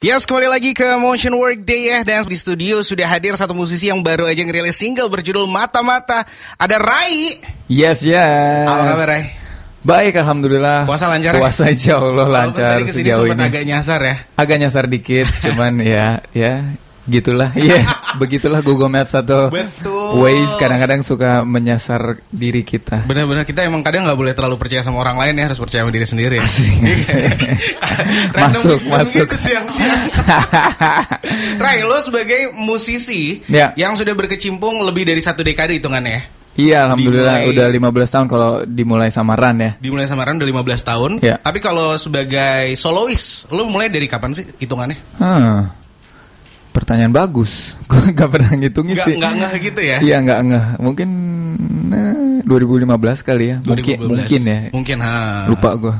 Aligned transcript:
Yes, 0.00 0.24
kembali 0.24 0.48
lagi 0.48 0.72
ke 0.72 0.96
Motion 0.96 1.36
Work 1.36 1.68
Day 1.68 1.92
ya 1.92 2.00
Dan 2.00 2.24
di 2.24 2.32
studio 2.32 2.80
sudah 2.80 3.04
hadir 3.04 3.36
satu 3.36 3.52
musisi 3.52 3.92
yang 3.92 4.00
baru 4.00 4.24
aja 4.24 4.40
ngerilis 4.40 4.80
single 4.80 5.12
berjudul 5.12 5.44
Mata-Mata 5.44 6.24
Ada 6.56 6.80
Rai 6.80 7.36
Yes, 7.68 8.00
yes. 8.00 8.64
Apa 8.64 8.96
kabar 8.96 9.06
Rai? 9.12 9.24
Baik, 9.84 10.16
alhamdulillah. 10.24 10.88
Puasa 10.88 11.04
lancar 11.04 11.36
ya? 11.36 11.40
Puasa 11.44 11.68
insya 11.68 12.00
Allah 12.00 12.24
lancar 12.32 12.80
Walaupun 12.80 12.80
tadi 12.80 12.82
ke 12.88 12.92
sini 12.96 13.08
sempat 13.12 13.36
ini. 13.36 13.44
agak 13.44 13.64
nyasar 13.68 14.00
ya 14.00 14.16
Agak 14.40 14.56
nyasar 14.56 14.84
dikit, 14.88 15.28
cuman 15.44 15.72
ya, 15.92 16.06
ya 16.32 16.52
gitulah. 17.04 17.52
Iya, 17.52 17.84
begitulah 18.16 18.64
Google 18.64 18.88
Maps 18.88 19.12
atau 19.12 19.52
Betul. 19.52 19.89
Waze 20.12 20.54
kadang-kadang 20.56 21.00
suka 21.00 21.40
menyasar 21.40 22.18
diri 22.28 22.60
kita. 22.60 23.04
Benar-benar 23.04 23.42
kita 23.42 23.62
emang 23.62 23.80
kadang 23.80 24.02
nggak 24.02 24.14
boleh 24.14 24.32
terlalu 24.32 24.56
percaya 24.56 24.80
sama 24.80 24.98
orang 24.98 25.14
lain 25.16 25.34
ya 25.34 25.44
Harus 25.46 25.58
percaya 25.58 25.80
sama 25.80 25.90
diri 25.90 26.02
sendiri 26.02 26.34
ya 26.36 26.44
Random 28.32 28.60
Masuk, 28.60 28.70
wisdom 28.74 28.92
masuk. 28.92 29.22
gitu 29.22 29.36
siang-siang 29.36 30.02
Rai, 31.62 31.82
lo 31.82 31.98
sebagai 31.98 32.50
musisi 32.56 33.42
Ya. 33.46 33.72
Yang 33.74 34.02
sudah 34.02 34.14
berkecimpung 34.14 34.82
lebih 34.82 35.04
dari 35.04 35.18
satu 35.18 35.40
dekade 35.40 35.74
hitungannya 35.74 36.12
ya 36.12 36.22
Iya, 36.50 36.78
alhamdulillah 36.84 37.46
Dimulai- 37.46 37.78
udah 37.80 37.94
15 38.02 38.10
tahun 38.10 38.26
kalau 38.26 38.50
dimulai 38.64 39.08
sama 39.08 39.32
Ran 39.32 39.56
ya. 39.56 39.70
Dimulai 39.78 40.04
sama 40.04 40.26
Ran 40.26 40.36
udah 40.36 40.50
15 40.50 40.82
tahun 40.84 41.10
Ya. 41.20 41.38
Tapi 41.38 41.58
kalau 41.58 41.94
sebagai 41.94 42.74
solois 42.74 43.46
Lo 43.48 43.64
mulai 43.64 43.86
dari 43.86 44.04
kapan 44.04 44.34
sih 44.34 44.44
hitungannya? 44.58 44.98
Hmm. 45.16 45.70
Pertanyaan 46.90 47.14
bagus. 47.14 47.52
Gue 47.90 48.02
gak 48.10 48.34
pernah 48.34 48.50
ngitungin 48.50 48.98
Nggak, 48.98 49.06
sih. 49.06 49.14
nggak 49.14 49.32
ngeh 49.38 49.54
gitu 49.62 49.78
ya? 49.78 49.98
Iya, 50.02 50.16
nggak 50.26 50.40
ngeh. 50.42 50.64
Mungkin 50.82 51.08
eh, 51.94 52.42
2015 52.50 53.22
kali 53.22 53.44
ya. 53.46 53.56
Mungkin 53.62 53.94
2015. 53.94 54.10
mungkin 54.10 54.40
ya. 54.42 54.58
Mungkin 54.74 54.96
ha. 54.98 55.14
Lupa 55.46 55.70
gue. 55.78 55.94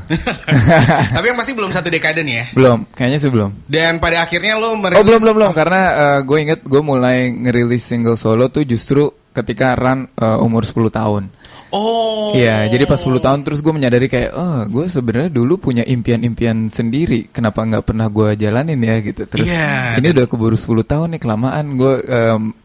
Tapi 1.14 1.24
yang 1.30 1.38
pasti 1.38 1.54
belum 1.54 1.70
satu 1.70 1.94
dekade 1.94 2.26
nih 2.26 2.34
ya. 2.34 2.44
belum, 2.58 2.90
kayaknya 2.90 3.22
sih 3.22 3.30
belum. 3.30 3.70
Dan 3.70 4.02
pada 4.02 4.26
akhirnya 4.26 4.58
lo 4.58 4.74
Oh 4.74 4.82
merilis 4.82 5.06
belum 5.06 5.20
belum 5.22 5.34
belum 5.38 5.52
karena 5.54 5.80
gue 6.26 6.38
inget 6.42 6.60
gue 6.66 6.82
mulai 6.82 7.30
ngerilis 7.38 7.86
single 7.86 8.18
solo 8.18 8.50
tuh 8.50 8.66
justru 8.66 9.14
ketika 9.30 9.78
Ran 9.78 10.10
eh, 10.10 10.42
umur 10.42 10.66
10 10.66 10.74
tahun. 10.90 11.30
Oh. 11.70 12.32
Iya, 12.32 12.66
jadi 12.66 12.84
pas 12.84 12.98
10 12.98 13.18
tahun 13.18 13.40
terus 13.42 13.58
gue 13.58 13.70
menyadari 13.70 14.06
kayak, 14.06 14.30
oh 14.32 14.60
gue 14.66 14.84
sebenarnya 14.86 15.30
dulu 15.30 15.56
punya 15.56 15.82
impian-impian 15.82 16.66
sendiri, 16.66 17.30
kenapa 17.30 17.62
nggak 17.62 17.86
pernah 17.86 18.06
gue 18.06 18.34
jalanin 18.34 18.78
ya 18.78 18.98
gitu. 19.00 19.22
Terus 19.24 19.46
Iya, 19.46 19.98
ini 19.98 20.10
udah 20.10 20.24
keburu 20.26 20.54
10 20.54 20.66
tahun 20.82 21.14
nih 21.14 21.20
kelamaan 21.20 21.64
gue 21.74 21.94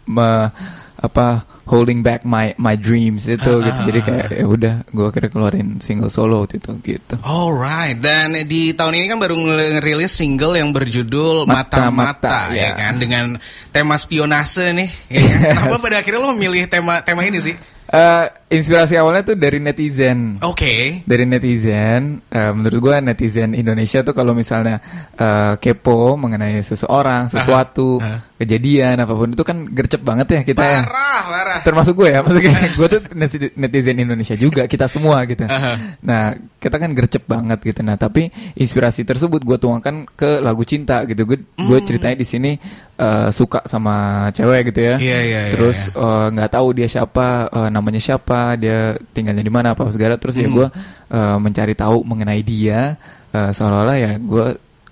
me- 0.06 0.50
apa 0.96 1.44
holding 1.68 2.02
back 2.02 2.24
my 2.24 2.56
my 2.56 2.74
dreams 2.74 3.28
itu 3.28 3.44
Ah, 3.44 3.62
gitu. 3.62 3.80
Jadi 3.92 4.00
kayak 4.02 4.28
ya 4.32 4.46
udah 4.48 4.74
gue 4.88 5.06
akhirnya 5.06 5.30
keluarin 5.30 5.70
single 5.78 6.10
solo 6.10 6.48
itu 6.48 6.72
gitu. 6.82 7.16
Alright, 7.20 8.00
dan 8.00 8.34
di 8.48 8.72
tahun 8.72 8.96
ini 8.96 9.06
kan 9.12 9.20
baru 9.20 9.36
ngerilis 9.36 10.10
single 10.10 10.56
yang 10.56 10.72
berjudul 10.72 11.46
Mata-mata, 11.46 12.50
ya 12.50 12.72
ya. 12.74 12.80
kan 12.80 12.94
dengan 12.96 13.26
tema 13.70 14.00
spionase 14.00 14.72
nih. 14.72 14.90
Ya 15.12 15.22
kan? 15.22 15.40
Kenapa 15.62 15.78
pada 15.84 15.96
akhirnya 16.00 16.22
lo 16.22 16.32
memilih 16.34 16.64
tema 16.66 17.04
tema 17.04 17.22
ini 17.22 17.38
sih? 17.38 17.54
Eh, 17.86 18.26
inspirasi 18.56 18.96
awalnya 18.96 19.24
tuh 19.24 19.36
dari 19.36 19.60
netizen. 19.60 20.40
Oke. 20.42 21.04
dari 21.04 21.24
netizen, 21.24 22.24
eh, 22.26 22.52
menurut 22.52 22.80
gua 22.80 23.00
netizen 23.00 23.52
Indonesia 23.52 24.02
tuh 24.02 24.12
kalau 24.12 24.32
misalnya 24.32 24.80
eh, 25.14 25.54
kepo 25.58 26.16
mengenai 26.16 26.60
seseorang, 26.60 27.28
sesuatu, 27.28 28.00
aha. 28.00 28.36
kejadian 28.36 29.00
apa 29.00 29.12
pun 29.12 29.32
itu 29.32 29.42
kan 29.42 29.58
gercep 29.66 30.00
banget 30.00 30.28
ya 30.30 30.42
kita. 30.44 30.62
ya. 30.62 30.82
Parah, 30.84 31.20
parah. 31.26 31.60
Termasuk 31.62 31.94
gue 31.96 32.10
ya, 32.10 32.20
maksudnya 32.20 32.52
gue 32.80 32.88
tuh 32.90 33.02
neti- 33.14 33.54
netizen 33.56 33.98
Indonesia 33.98 34.36
juga, 34.36 34.66
kita 34.66 34.86
semua 34.86 35.24
gitu. 35.26 35.44
Aha. 35.44 35.98
Nah, 36.02 36.24
kita 36.60 36.76
kan 36.76 36.92
gercep 36.92 37.24
banget 37.26 37.60
gitu. 37.64 37.82
Nah, 37.82 37.96
tapi 37.96 38.28
inspirasi 38.54 39.02
tersebut 39.02 39.42
gue 39.42 39.58
tuangkan 39.58 40.06
ke 40.10 40.38
lagu 40.40 40.62
cinta 40.62 41.02
gitu. 41.04 41.26
Gue 41.26 41.38
gue 41.42 41.78
Hmm. 41.78 41.88
ceritanya 41.88 42.16
di 42.16 42.28
sini 42.28 42.52
eh, 42.96 43.30
suka 43.30 43.66
sama 43.66 43.96
cewek 44.30 44.70
gitu 44.70 44.80
ya. 44.84 44.96
Iya, 44.96 45.20
iya, 45.20 45.40
iya, 45.48 45.54
Terus 45.56 45.90
iya. 45.90 46.30
nggak 46.30 46.50
tahu 46.50 46.68
dia 46.72 46.86
siapa, 46.86 47.26
eh, 47.48 47.70
namanya 47.70 47.98
siapa, 47.98 48.45
dia 48.54 48.94
tinggalnya 49.10 49.42
di 49.42 49.50
mana 49.50 49.74
apa 49.74 49.90
segala. 49.90 50.22
Terus 50.22 50.38
ya 50.38 50.46
Hmm. 50.46 50.54
gue 50.54 50.68
eh, 51.10 51.38
mencari 51.42 51.74
tahu 51.74 52.06
mengenai 52.06 52.46
dia. 52.46 52.94
eh, 53.34 53.52
seolah-olah 53.52 53.98
ya 53.98 54.12
gue 54.16 54.46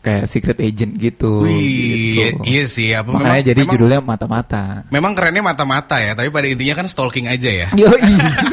kayak 0.04 0.28
secret 0.28 0.60
agent 0.60 0.94
gitu. 0.94 1.42
Wih, 1.42 2.36
gitu. 2.36 2.44
iya 2.44 2.64
sih. 2.66 2.92
Apa 2.92 3.08
Makanya 3.10 3.24
memang- 3.34 3.48
jadi 3.48 3.56
memang- 3.58 3.74
judulnya 3.74 4.00
mata-mata. 4.00 4.64
Memang 4.90 5.12
kerennya 5.14 5.40
mata-mata 5.42 5.96
ya, 5.98 6.12
tapi 6.12 6.28
pada 6.28 6.44
intinya 6.44 6.76
kan 6.76 6.86
stalking 6.86 7.26
aja 7.26 7.48
ya. 7.50 7.68
Yo, 7.80 7.88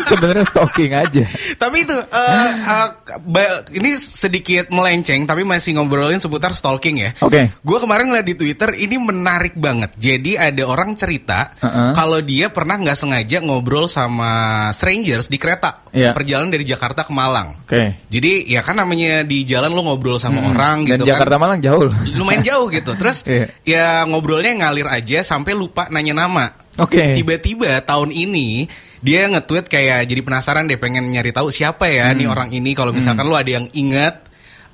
sebenarnya 0.07 0.47
stalking 0.47 0.93
aja. 0.93 1.25
Tapi 1.57 1.77
itu 1.83 1.97
eh, 1.97 2.51
eh, 2.55 2.89
ba- 3.21 3.63
ini 3.71 3.91
sedikit 3.95 4.71
melenceng 4.71 5.25
tapi 5.25 5.43
masih 5.43 5.75
ngobrolin 5.75 6.19
seputar 6.19 6.53
stalking 6.53 7.01
ya. 7.01 7.11
Oke. 7.19 7.51
Gue 7.61 7.79
kemarin 7.79 8.09
ngeliat 8.09 8.25
di 8.25 8.35
Twitter 8.35 8.71
ini 8.73 8.97
menarik 8.97 9.55
banget. 9.55 9.95
Jadi 9.97 10.39
ada 10.39 10.63
orang 10.65 10.95
cerita 10.95 11.51
Uh-uh. 11.57 11.93
kalau 11.93 12.23
dia 12.23 12.49
pernah 12.49 12.79
nggak 12.79 12.95
sengaja 12.95 13.43
ngobrol 13.43 13.91
sama 13.91 14.31
strangers 14.71 15.27
di 15.27 15.37
kereta 15.37 15.83
Iya. 15.91 16.15
perjalanan 16.15 16.55
dari 16.55 16.63
Jakarta 16.63 17.03
ke 17.03 17.11
Malang. 17.11 17.67
Oke. 17.67 18.07
Jadi 18.07 18.47
ya 18.47 18.63
kan 18.63 18.79
namanya 18.79 19.27
di 19.27 19.43
jalan 19.43 19.75
lo 19.75 19.83
ngobrol 19.83 20.23
sama 20.23 20.47
orang 20.47 20.87
Dan 20.87 21.03
gitu 21.03 21.11
Jakarta 21.11 21.35
kan. 21.35 21.40
Malang 21.41 21.59
jauh 21.59 21.89
loh. 21.89 21.95
Lumayan 22.15 22.45
jauh 22.45 22.69
gitu. 22.69 22.93
Terus 22.95 23.25
Iya. 23.31 23.47
ya 23.65 23.87
ngobrolnya 24.05 24.53
ngalir 24.55 24.85
aja 24.87 25.25
sampai 25.25 25.57
lupa 25.57 25.89
nanya 25.89 26.13
nama. 26.15 26.53
Oke. 26.77 27.17
Tiba-tiba 27.17 27.81
tahun 27.81 28.13
ini 28.13 28.69
dia 29.01 29.27
nge-tweet 29.27 29.67
kayak 29.67 30.05
jadi 30.05 30.21
penasaran 30.21 30.69
deh 30.69 30.77
pengen 30.77 31.09
nyari 31.09 31.33
tahu 31.33 31.49
siapa 31.49 31.89
ya 31.89 32.13
nih 32.13 32.29
Hmm. 32.29 32.35
orang 32.37 32.49
ini 32.53 32.73
kalau 32.73 32.93
misalkan 32.93 33.25
lu 33.25 33.33
ada 33.33 33.49
yang 33.51 33.67
ingat 33.73 34.29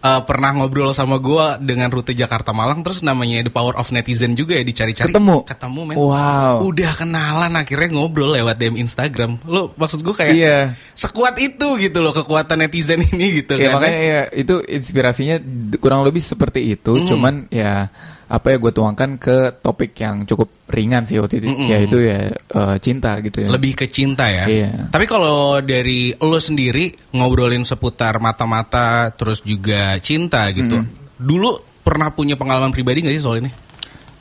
eh, 0.06 0.20
pernah 0.22 0.50
ngobrol 0.52 0.90
sama 0.90 1.18
gua 1.18 1.58
dengan 1.58 1.90
rute 1.90 2.12
Jakarta 2.12 2.50
Malang 2.50 2.80
terus 2.80 3.02
namanya 3.02 3.42
the 3.42 3.50
power 3.50 3.74
of 3.74 3.90
netizen 3.90 4.32
juga 4.32 4.54
ya 4.54 4.62
dicari-cari 4.62 5.10
Ketemu? 5.10 5.42
ketemu 5.42 5.80
men 5.82 5.96
Wow. 5.98 6.62
udah 6.64 6.92
kenalan 6.94 7.52
akhirnya 7.52 7.88
ngobrol 7.90 8.30
lewat 8.30 8.54
DM 8.56 8.78
Instagram 8.78 9.42
lu 9.44 9.74
maksud 9.74 10.00
gua 10.00 10.14
kayak 10.14 10.32
Iya. 10.32 10.58
sekuat 10.92 11.34
itu 11.38 11.66
gitu 11.78 11.98
loh 11.98 12.12
kekuatan 12.12 12.60
netizen 12.60 13.02
ini 13.02 13.42
gitu 13.42 13.56
Ya 13.56 13.74
kan 13.74 13.82
makanya 13.82 14.00
ya 14.00 14.20
itu 14.32 14.54
inspirasinya 14.62 15.36
kurang 15.76 16.02
lebih 16.02 16.20
seperti 16.20 16.72
itu, 16.72 16.92
Hmm. 16.92 17.06
cuman 17.06 17.34
ya 17.48 17.88
apa 18.26 18.46
ya 18.50 18.56
gue 18.58 18.72
tuangkan 18.74 19.22
ke 19.22 19.62
topik 19.62 19.94
yang 20.02 20.26
cukup 20.26 20.50
ringan 20.66 21.06
sih 21.06 21.22
waktu 21.22 21.38
itu, 21.38 21.46
Mm-mm. 21.46 21.68
yaitu 21.70 22.02
ya 22.02 22.26
eh, 22.34 22.76
cinta 22.82 23.22
gitu 23.22 23.46
ya. 23.46 23.48
lebih 23.54 23.78
ke 23.78 23.86
cinta 23.86 24.26
ya. 24.26 24.50
Iya. 24.50 24.90
Tapi 24.90 25.06
kalau 25.06 25.62
dari 25.62 26.10
lo 26.18 26.38
sendiri 26.42 26.90
ngobrolin 27.14 27.62
seputar 27.62 28.18
mata-mata 28.18 29.14
terus 29.14 29.46
juga 29.46 29.94
cinta 30.02 30.50
gitu. 30.50 30.82
Dulu 31.22 31.82
pernah 31.86 32.10
punya 32.10 32.34
pengalaman 32.34 32.74
pribadi 32.74 33.06
gak 33.06 33.14
sih 33.14 33.22
soal 33.22 33.38
ini? 33.46 33.50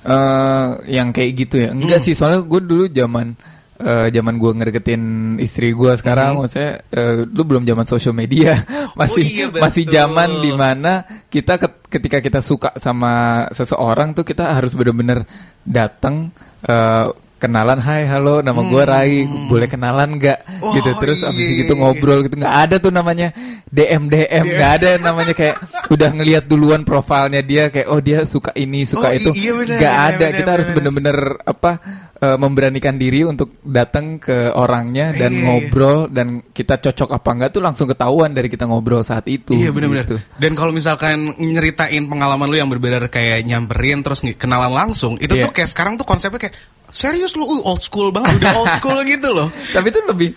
Eh, 0.06 0.70
yang 0.94 1.10
kayak 1.10 1.32
gitu 1.34 1.56
ya. 1.66 1.74
Enggak 1.74 2.06
sih, 2.06 2.14
soalnya 2.14 2.46
gue 2.46 2.62
dulu 2.62 2.86
zaman 2.86 3.34
eh, 3.80 4.08
zaman 4.12 4.36
gue 4.40 4.52
ngedeketin 4.56 5.04
istri 5.40 5.76
gue 5.76 5.92
sekarang, 6.00 6.40
maksudnya 6.40 6.84
eh, 6.92 7.28
lu 7.28 7.44
belum 7.44 7.64
zaman 7.68 7.86
sosial 7.86 8.16
media, 8.16 8.64
masih 9.00 9.24
iya, 9.26 9.46
betul. 9.52 9.62
masih 9.64 9.84
zaman 9.90 10.30
di 10.40 10.52
mana 10.56 10.94
kita 11.28 11.60
ket- 11.60 11.86
ketika 11.92 12.18
kita 12.24 12.40
suka 12.40 12.72
sama 12.80 13.46
seseorang 13.52 14.16
tuh 14.16 14.24
kita 14.24 14.56
harus 14.56 14.72
bener-bener 14.76 15.28
datang 15.64 16.32
eh, 16.64 17.08
kenalan, 17.36 17.78
hai 17.78 18.04
halo, 18.04 18.40
nama 18.40 18.64
gue 18.64 18.84
Rai, 18.84 19.16
boleh 19.46 19.68
kenalan 19.68 20.16
nggak? 20.16 20.64
Oh, 20.64 20.72
gitu 20.72 20.90
terus 20.98 21.20
abis 21.22 21.46
iya. 21.46 21.56
gitu 21.62 21.76
ngobrol 21.76 22.24
gitu 22.24 22.36
nggak 22.36 22.56
ada 22.66 22.76
tuh 22.78 22.90
namanya 22.90 23.36
DM 23.68 24.08
DM 24.08 24.46
nggak 24.48 24.72
ada 24.82 24.90
namanya 24.98 25.36
kayak 25.36 25.60
udah 25.88 26.10
ngelihat 26.12 26.44
duluan 26.46 26.82
profilnya 26.82 27.44
dia 27.44 27.68
kayak 27.70 27.88
oh 27.88 28.00
dia 28.00 28.24
suka 28.24 28.56
ini 28.56 28.88
suka 28.88 29.08
Oh, 29.08 29.14
itu 29.14 29.30
iya 29.36 29.52
nggak 29.54 29.96
ada 30.10 30.26
benar, 30.26 30.38
kita 30.40 30.50
harus 30.50 30.68
benar. 30.72 30.78
bener-bener 30.82 31.18
apa 31.44 31.72
eh, 32.18 32.38
memberanikan 32.40 32.96
diri 32.96 33.22
untuk 33.22 33.60
datang 33.62 34.18
ke 34.18 34.50
orangnya 34.52 35.12
dan 35.12 35.30
Iya, 35.30 35.38
iya. 35.38 35.44
ngobrol 35.46 36.00
dan 36.10 36.28
kita 36.50 36.80
cocok 36.80 37.10
apa 37.14 37.30
enggak 37.30 37.50
tuh 37.52 37.62
langsung 37.62 37.86
ketahuan 37.86 38.32
dari 38.32 38.48
kita 38.48 38.66
ngobrol 38.66 39.04
saat 39.04 39.28
itu 39.28 39.52
iya 39.54 39.70
benar-benar. 39.70 40.08
gitu. 40.08 40.18
Dan 40.40 40.56
kalau 40.56 40.72
misalkan 40.72 41.36
nyeritain 41.38 42.08
pengalaman 42.08 42.48
lu 42.48 42.58
yang 42.58 42.72
berbeda 42.72 43.06
kayak 43.06 43.44
nyamperin 43.44 44.02
terus 44.02 44.24
kenalan 44.40 44.72
langsung, 44.72 45.20
itu 45.20 45.36
Iya. 45.36 45.46
tuh 45.46 45.52
kayak 45.54 45.70
sekarang 45.70 45.94
tuh 46.00 46.08
konsepnya 46.08 46.48
kayak 46.48 46.56
serius 46.96 47.36
lu 47.36 47.44
uh, 47.44 47.68
old 47.68 47.84
school 47.84 48.10
banget, 48.10 48.40
udah 48.40 48.56
old 48.56 48.72
school 48.74 48.96
gitu 49.12 49.30
loh. 49.30 49.52
tapi 49.70 49.92
itu 49.92 50.00
lebih 50.02 50.30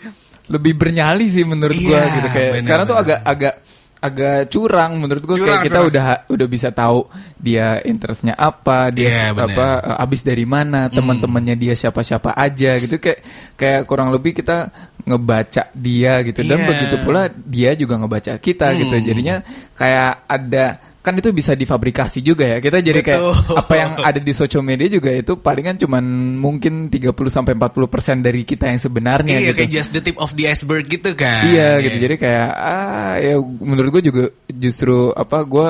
lebih 0.48 0.72
bernyali 0.74 1.28
sih 1.28 1.44
menurut 1.44 1.72
Iya, 1.72 1.86
gua 1.86 2.00
gitu 2.10 2.28
kayak 2.28 2.50
benar, 2.50 2.64
sekarang 2.66 2.84
tuh 2.84 2.96
benar. 2.96 3.06
agak 3.06 3.20
agak 3.22 3.54
agak 3.98 4.38
curang 4.48 4.92
menurut 4.96 5.22
gua 5.22 5.34
Curang, 5.34 5.48
kayak 5.52 5.64
kita 5.64 5.76
curang. 5.76 5.90
udah 5.90 6.04
udah 6.28 6.46
bisa 6.46 6.68
tahu 6.70 6.98
dia 7.36 7.66
interestnya 7.82 8.32
apa 8.32 8.90
dia 8.90 9.06
Iya, 9.06 9.26
benar. 9.30 9.46
apa 9.48 9.66
eh, 9.84 10.02
abis 10.02 10.20
dari 10.22 10.46
mana 10.46 10.86
teman-temannya 10.88 11.54
dia 11.54 11.74
siapa-siapa 11.74 12.30
aja 12.32 12.74
gitu 12.76 12.96
kayak 12.96 13.20
kayak 13.54 13.80
kurang 13.84 14.08
lebih 14.08 14.32
kita 14.32 14.70
ngebaca 15.02 15.62
dia 15.72 16.22
gitu 16.22 16.40
dan 16.42 16.58
Iya. 16.58 16.66
begitu 16.66 16.96
pula 17.00 17.22
dia 17.28 17.70
juga 17.74 17.94
ngebaca 17.96 18.32
kita 18.36 18.66
gitu 18.74 18.94
Hmm. 18.94 19.04
jadinya 19.04 19.36
kayak 19.74 20.12
ada 20.26 20.64
kan 21.08 21.16
itu 21.16 21.32
bisa 21.32 21.56
difabrikasi 21.56 22.20
juga 22.20 22.44
ya 22.44 22.58
kita 22.60 22.84
jadi 22.84 23.00
kayak 23.00 23.22
Betul. 23.24 23.56
apa 23.56 23.74
yang 23.80 23.92
ada 24.04 24.20
di 24.20 24.32
social 24.36 24.60
media 24.60 24.92
juga 24.92 25.08
itu 25.08 25.40
palingan 25.40 25.80
cuman 25.80 26.04
mungkin 26.36 26.92
30 26.92 27.08
sampai 27.32 27.56
40 27.56 27.88
persen 27.88 28.20
dari 28.20 28.44
kita 28.44 28.68
yang 28.68 28.76
sebenarnya 28.76 29.40
iya 29.40 29.56
gitu 29.56 29.64
kayak 29.64 29.72
just 29.72 29.90
the 29.96 30.04
tip 30.04 30.20
of 30.20 30.36
the 30.36 30.44
iceberg 30.44 30.84
gitu 30.84 31.16
kan. 31.16 31.48
Iya 31.48 31.80
gitu. 31.80 31.96
Jadi 31.96 32.14
kayak 32.20 32.48
ah 32.52 33.14
ya 33.16 33.40
menurut 33.40 33.88
gue 33.98 34.12
juga 34.12 34.24
justru 34.52 35.16
apa 35.16 35.40
gue 35.48 35.68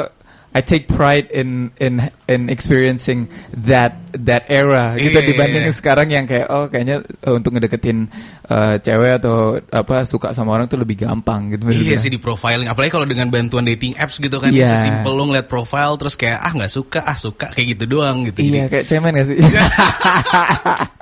I 0.49 0.61
take 0.61 0.89
pride 0.89 1.29
in 1.29 1.71
in 1.77 2.00
in 2.25 2.49
experiencing 2.49 3.29
that 3.55 3.95
that 4.17 4.49
era 4.49 4.97
gitu 4.97 5.12
Iya, 5.12 5.21
iya, 5.21 5.29
dibandingin 5.29 5.71
iya. 5.71 5.77
sekarang 5.77 6.09
yang 6.09 6.25
kayak 6.25 6.49
oh 6.49 6.67
kayaknya 6.67 7.05
eh, 7.05 7.31
untuk 7.31 7.53
ngedeketin 7.53 8.09
eh, 8.45 8.75
cewek 8.81 9.21
atau 9.21 9.37
apa 9.61 10.03
suka 10.03 10.33
sama 10.33 10.56
orang 10.56 10.65
tuh 10.65 10.81
lebih 10.81 10.99
gampang 10.99 11.53
gitu 11.53 11.69
Iya 11.69 11.95
maksudnya. 11.95 11.99
sih 12.00 12.11
di 12.11 12.19
profiling 12.19 12.67
apalagi 12.67 12.91
kalau 12.91 13.05
dengan 13.05 13.29
bantuan 13.29 13.65
dating 13.65 13.93
apps 13.95 14.19
gitu 14.19 14.41
kan 14.41 14.49
Iya. 14.49 14.73
sesimpel 14.73 15.12
lo 15.12 15.29
ngeliat 15.29 15.47
profile 15.47 15.95
terus 15.95 16.17
kayak 16.17 16.41
ah 16.41 16.50
nggak 16.50 16.73
suka 16.73 17.00
ah 17.03 17.15
suka 17.15 17.53
kayak 17.53 17.77
gitu 17.79 17.85
doang 17.87 18.25
gitu 18.27 18.41
Iya 18.41 18.67
Jadi- 18.67 18.71
kayak 18.73 18.85
cemen 18.89 19.12
gak 19.15 19.27
sih? 19.29 19.37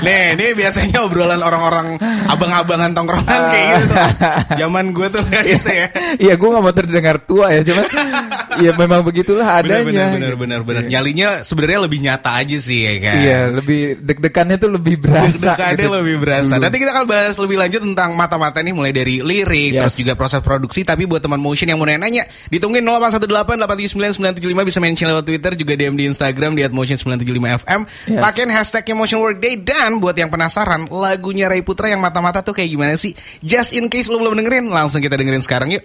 Nih, 0.00 0.34
ini 0.34 0.46
biasanya 0.56 1.04
obrolan 1.04 1.44
orang-orang 1.44 2.00
abang-abangan 2.26 2.96
tongkrongan 2.96 3.40
kayak 3.52 3.66
gitu 3.68 3.84
tuh. 3.92 4.08
Zaman 4.56 4.84
gue 4.90 5.06
tuh 5.12 5.22
kayak 5.28 5.44
gitu 5.46 5.70
ya. 5.70 5.86
Iya 6.16 6.34
gue 6.34 6.48
gak 6.48 6.62
mau 6.64 6.74
terdengar 6.74 7.16
tua 7.22 7.52
ya 7.52 7.60
cuman 7.62 7.84
ya 8.64 8.72
memang 8.74 9.00
begitulah 9.04 9.60
adanya. 9.60 10.10
bener, 10.10 10.34
gitu. 10.34 10.40
bener, 10.40 10.60
bener. 10.64 10.82
Nyalinya 10.88 11.44
sebenarnya 11.44 11.80
lebih 11.86 11.98
nyata 12.02 12.30
aja 12.40 12.56
sih 12.56 12.88
ya 12.88 12.94
kan. 12.98 13.16
Iya 13.20 13.38
lebih 13.52 13.80
deg-degannya 14.00 14.56
tuh 14.56 14.70
lebih 14.72 14.94
berasa. 14.96 15.28
Deg-degannya 15.28 15.76
gitu. 15.86 15.96
lebih 16.02 16.16
berasa. 16.18 16.52
Dulu. 16.56 16.62
Nanti 16.64 16.76
kita 16.80 16.90
akan 16.96 17.04
bahas 17.06 17.34
lebih 17.36 17.56
lanjut 17.60 17.80
tentang 17.84 18.10
mata-mata 18.16 18.58
nih 18.64 18.74
mulai 18.74 18.92
dari 18.92 19.20
lirik 19.20 19.70
Yes. 19.70 19.80
terus 19.86 19.94
juga 20.02 20.12
proses 20.18 20.40
produksi. 20.42 20.82
Tapi 20.82 21.04
buat 21.04 21.20
teman 21.20 21.38
motion 21.38 21.68
yang 21.68 21.78
mau 21.78 21.86
nanya-nanya, 21.86 22.24
ditungguin 22.48 22.82
0818 22.82 23.60
879 23.60 24.40
975 24.40 24.66
bisa 24.66 24.78
mention 24.82 25.06
lewat 25.12 25.24
Twitter 25.28 25.52
juga 25.54 25.72
DM 25.78 25.94
di 25.94 26.04
Instagram 26.10 26.56
di 26.56 26.62
@motion975fm. 26.66 27.80
Yes. 28.08 28.20
Pakein 28.20 28.50
hashtagnya 28.50 28.94
Motion 28.96 29.20
Workday 29.22 29.49
dan 29.58 29.98
buat 29.98 30.14
yang 30.14 30.30
penasaran 30.30 30.86
lagunya 30.86 31.50
Ray 31.50 31.66
Putra 31.66 31.90
yang 31.90 31.98
mata-mata 31.98 32.44
tuh 32.44 32.54
kayak 32.54 32.70
gimana 32.70 32.94
sih? 32.94 33.16
Just 33.42 33.74
in 33.74 33.90
case 33.90 34.06
lo 34.06 34.22
belum 34.22 34.38
dengerin, 34.38 34.70
langsung 34.70 35.02
kita 35.02 35.18
dengerin 35.18 35.42
sekarang 35.42 35.74
yuk. 35.74 35.82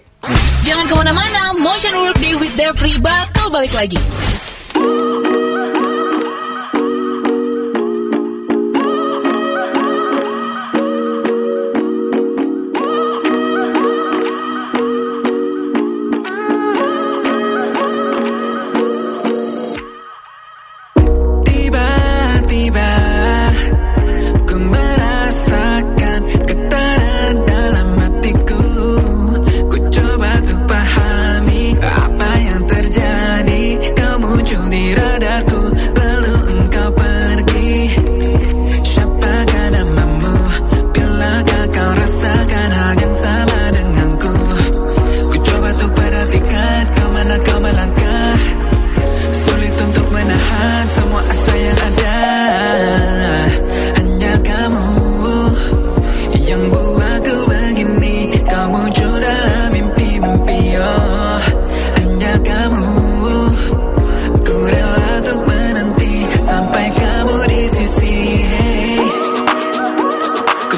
Jangan 0.62 0.86
ke 0.86 0.96
mana-mana, 0.98 1.54
Motion 1.58 1.98
Workday 1.98 2.38
with 2.38 2.54
Devri 2.54 2.98
bakal 3.02 3.50
balik 3.50 3.74
lagi. 3.74 3.98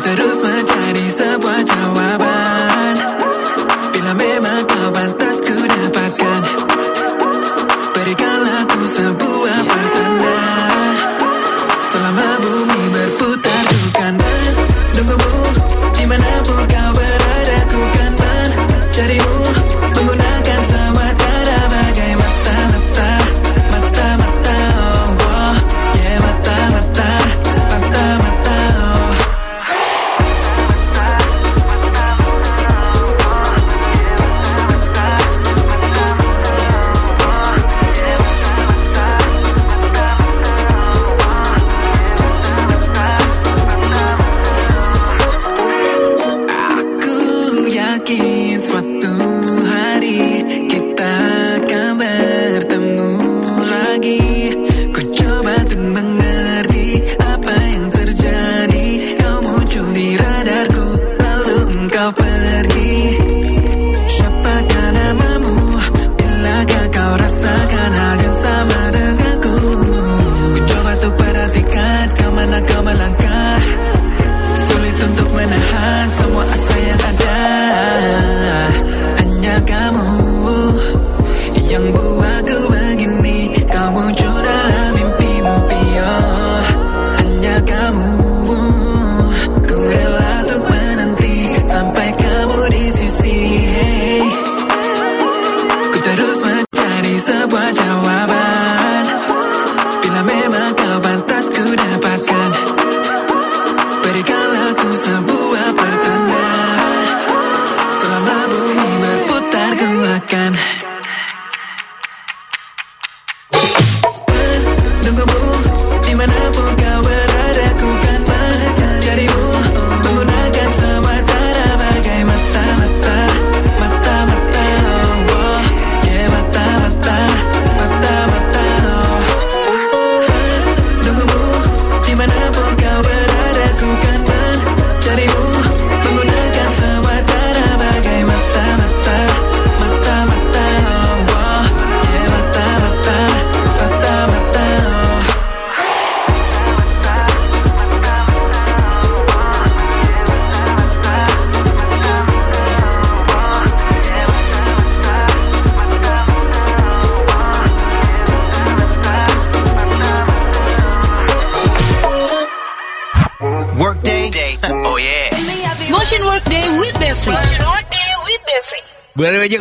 Ku 0.07 0.15
terus 0.15 0.39
mencari 0.39 1.05
sebuah 1.11 1.61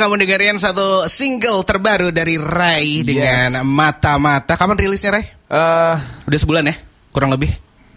kamu 0.06 0.22
dengerin 0.22 0.54
satu 0.54 1.10
single 1.10 1.66
terbaru 1.66 2.14
dari 2.14 2.38
Rai 2.38 3.02
dengan 3.02 3.66
Mata-Mata. 3.66 4.54
Kapan 4.54 4.78
rilisnya 4.78 5.18
Rai? 5.18 5.26
Eh, 5.26 5.94
Udah 6.30 6.38
sebulan 6.38 6.70
ya? 6.70 6.78
Kurang 7.10 7.34
lebih? 7.34 7.50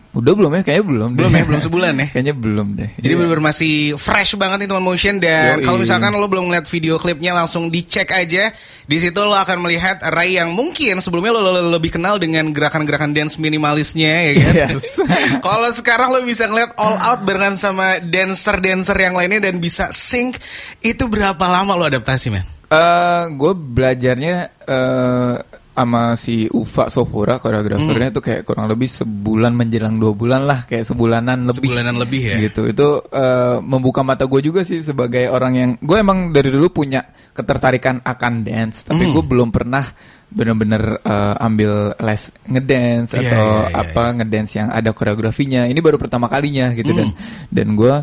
Udah 0.10 0.34
belum 0.34 0.52
ya? 0.58 0.62
Kayaknya 0.66 0.86
belum. 0.90 1.10
Belum 1.14 1.32
deh. 1.32 1.40
ya? 1.40 1.46
Belum 1.46 1.62
sebulan 1.62 1.94
ya? 1.94 2.08
Kayaknya 2.14 2.36
belum 2.36 2.68
deh. 2.74 2.90
Jadi 2.98 3.14
benar-benar 3.14 3.44
masih 3.54 3.74
fresh 3.94 4.34
banget 4.36 4.66
nih 4.66 4.68
teman 4.74 4.82
motion 4.82 5.16
dan 5.22 5.62
kalau 5.62 5.78
misalkan 5.78 6.10
lo 6.18 6.26
belum 6.26 6.50
ngeliat 6.50 6.66
video 6.66 6.98
klipnya 6.98 7.38
langsung 7.38 7.70
dicek 7.70 8.10
aja. 8.10 8.50
Di 8.90 8.98
situ 8.98 9.22
lo 9.22 9.38
akan 9.38 9.62
melihat 9.62 10.02
Rai 10.10 10.42
yang 10.42 10.50
mungkin 10.58 10.98
sebelumnya 10.98 11.38
lo, 11.38 11.46
lo- 11.46 11.62
lo 11.62 11.72
lebih 11.78 11.94
kenal 11.94 12.18
dengan 12.18 12.50
gerakan-gerakan 12.50 13.14
dance 13.14 13.38
minimalisnya 13.38 14.12
ya 14.30 14.32
kan. 14.42 14.54
Yes. 14.74 14.98
kalau 15.46 15.70
sekarang 15.70 16.10
lo 16.10 16.26
bisa 16.26 16.50
ngeliat 16.50 16.74
all 16.82 16.98
out 16.98 17.22
barengan 17.22 17.54
sama 17.54 18.02
dancer-dancer 18.02 18.98
yang 18.98 19.14
lainnya 19.14 19.46
dan 19.46 19.62
bisa 19.62 19.94
sync 19.94 20.42
itu 20.82 21.06
berapa 21.06 21.46
lama 21.46 21.78
lo 21.78 21.86
adaptasi 21.86 22.34
men? 22.34 22.46
Eh, 22.70 23.24
gue 23.34 23.54
belajarnya 23.54 24.34
eh 24.66 25.36
sama 25.80 26.20
si 26.20 26.44
Ufa 26.52 26.92
Sofura 26.92 27.40
koreografernya 27.40 28.12
Hmm. 28.12 28.18
tuh 28.20 28.24
kayak 28.24 28.42
kurang 28.44 28.68
lebih 28.68 28.86
sebulan 28.86 29.56
menjelang 29.56 29.96
dua 29.96 30.12
bulan 30.12 30.44
lah 30.44 30.68
kayak 30.68 30.84
sebulanan 30.84 31.48
lebih 31.48 31.72
Sebulanan 31.72 31.96
lebih 31.96 32.22
ya? 32.22 32.36
gitu 32.44 32.68
itu 32.68 32.88
eh, 33.08 33.58
membuka 33.64 34.04
mata 34.04 34.28
gue 34.28 34.44
juga 34.44 34.62
sih 34.62 34.84
sebagai 34.84 35.32
orang 35.32 35.54
yang 35.56 35.70
gue 35.80 35.96
emang 35.96 36.30
dari 36.30 36.52
dulu 36.52 36.68
punya 36.76 37.00
ketertarikan 37.32 38.04
akan 38.04 38.44
dance 38.44 38.84
tapi 38.84 39.08
Hmm. 39.08 39.16
gue 39.16 39.24
belum 39.24 39.50
pernah 39.50 39.88
bener-bener 40.28 41.00
eh, 41.00 41.36
ambil 41.40 41.72
les 41.98 42.24
ngedance 42.46 43.16
Iya, 43.16 43.24
atau 43.24 43.46
iya, 43.48 43.70
iya, 43.72 43.82
apa 43.82 44.04
ngedance 44.14 44.52
yang 44.54 44.70
ada 44.70 44.92
koreografinya 44.92 45.64
ini 45.64 45.80
baru 45.80 45.96
pertama 45.96 46.28
kalinya 46.28 46.76
gitu 46.76 46.92
dan 46.92 47.10
Hmm. 47.10 47.48
dan 47.50 47.68
gue 47.74 47.94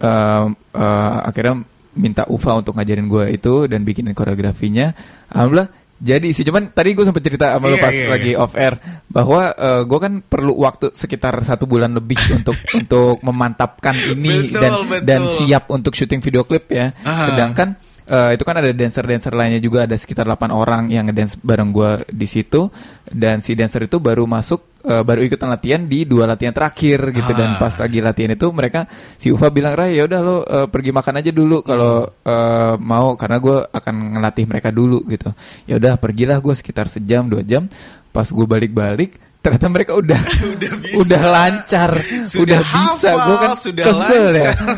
eh, 0.00 0.44
eh, 0.74 1.16
akhirnya 1.24 1.62
minta 1.90 2.22
Ufa 2.26 2.54
untuk 2.54 2.74
ngajarin 2.74 3.06
gue 3.06 3.24
itu 3.30 3.66
dan 3.66 3.82
bikinin 3.82 4.14
koreografinya 4.14 4.94
alhamdulillah 5.26 5.79
jadi 6.00 6.28
sih 6.32 6.48
cuman 6.48 6.72
tadi 6.72 6.96
gue 6.96 7.04
sempat 7.04 7.20
cerita 7.20 7.52
sama 7.54 7.68
lo 7.68 7.76
Iya, 7.76 7.84
pas 7.84 7.92
iya, 7.94 8.08
lagi 8.08 8.32
off 8.32 8.56
air 8.56 8.74
bahwa 9.06 9.52
gue 9.84 9.98
kan 10.00 10.12
perlu 10.24 10.56
waktu 10.56 10.96
sekitar 10.96 11.36
satu 11.44 11.68
bulan 11.68 11.92
lebih 11.92 12.16
untuk 12.40 12.56
untuk 12.72 13.20
memantapkan 13.20 13.92
ini 14.08 14.48
Betul, 14.48 14.60
dan 14.64 14.72
betul. 14.88 15.04
dan 15.04 15.20
siap 15.36 15.64
untuk 15.68 15.92
syuting 15.92 16.24
video 16.24 16.48
klip 16.48 16.72
ya 16.72 16.96
Aha. 17.04 17.30
sedangkan 17.30 17.76
eh, 18.10 18.30
itu 18.34 18.42
kan 18.42 18.58
ada 18.58 18.74
dancer-dancer 18.74 19.30
lainnya 19.30 19.62
juga 19.62 19.86
ada 19.86 19.94
sekitar 19.94 20.26
8 20.26 20.50
orang 20.50 20.90
yang 20.90 21.06
ngedance 21.06 21.38
bareng 21.38 21.70
gue 21.70 22.02
di 22.10 22.26
situ. 22.26 22.66
Dan 23.06 23.38
si 23.38 23.54
dancer 23.54 23.86
itu 23.86 24.02
baru 24.02 24.26
masuk 24.26 24.82
eh, 24.82 25.02
baru 25.06 25.22
ikutan 25.22 25.46
latihan 25.46 25.86
di 25.86 26.02
dua 26.02 26.26
latihan 26.26 26.50
terakhir 26.50 27.14
gitu. 27.14 27.30
Dan 27.32 27.54
Ah. 27.54 27.58
pas 27.62 27.74
lagi 27.78 28.02
latihan 28.02 28.34
itu 28.34 28.46
mereka 28.50 28.90
si 29.14 29.30
Ufa 29.30 29.48
bilang 29.54 29.78
Ray 29.78 29.96
ya 29.96 30.10
udah 30.10 30.20
lo 30.20 30.36
eh, 30.42 30.66
pergi 30.66 30.90
makan 30.90 31.14
aja 31.22 31.30
dulu 31.30 31.62
kalau 31.62 32.04
eh, 32.26 32.74
mau 32.82 33.14
karena 33.14 33.38
gue 33.38 33.56
akan 33.70 33.94
ngelatih 34.18 34.44
mereka 34.50 34.68
dulu 34.74 35.06
gitu. 35.06 35.30
Ya 35.70 35.78
udah 35.78 35.94
pergilah 35.94 36.42
gue 36.42 36.54
sekitar 36.58 36.90
sejam 36.90 37.30
dua 37.30 37.46
jam. 37.46 37.70
Pas 38.10 38.26
gue 38.26 38.42
balik-balik 38.42 39.29
ternyata 39.40 39.66
mereka 39.66 39.92
udah 39.94 40.20
Udah 40.52 40.72
bisa. 40.78 40.96
udah 41.00 41.22
lancar 41.24 41.90
Sudah 42.22 42.42
udah 42.42 42.60
bisa 42.62 43.10
gue 43.10 43.36
kan 43.38 43.52
sudah 43.54 43.84
kesel 43.86 44.24
ya 44.30 44.52
lancar. 44.52 44.76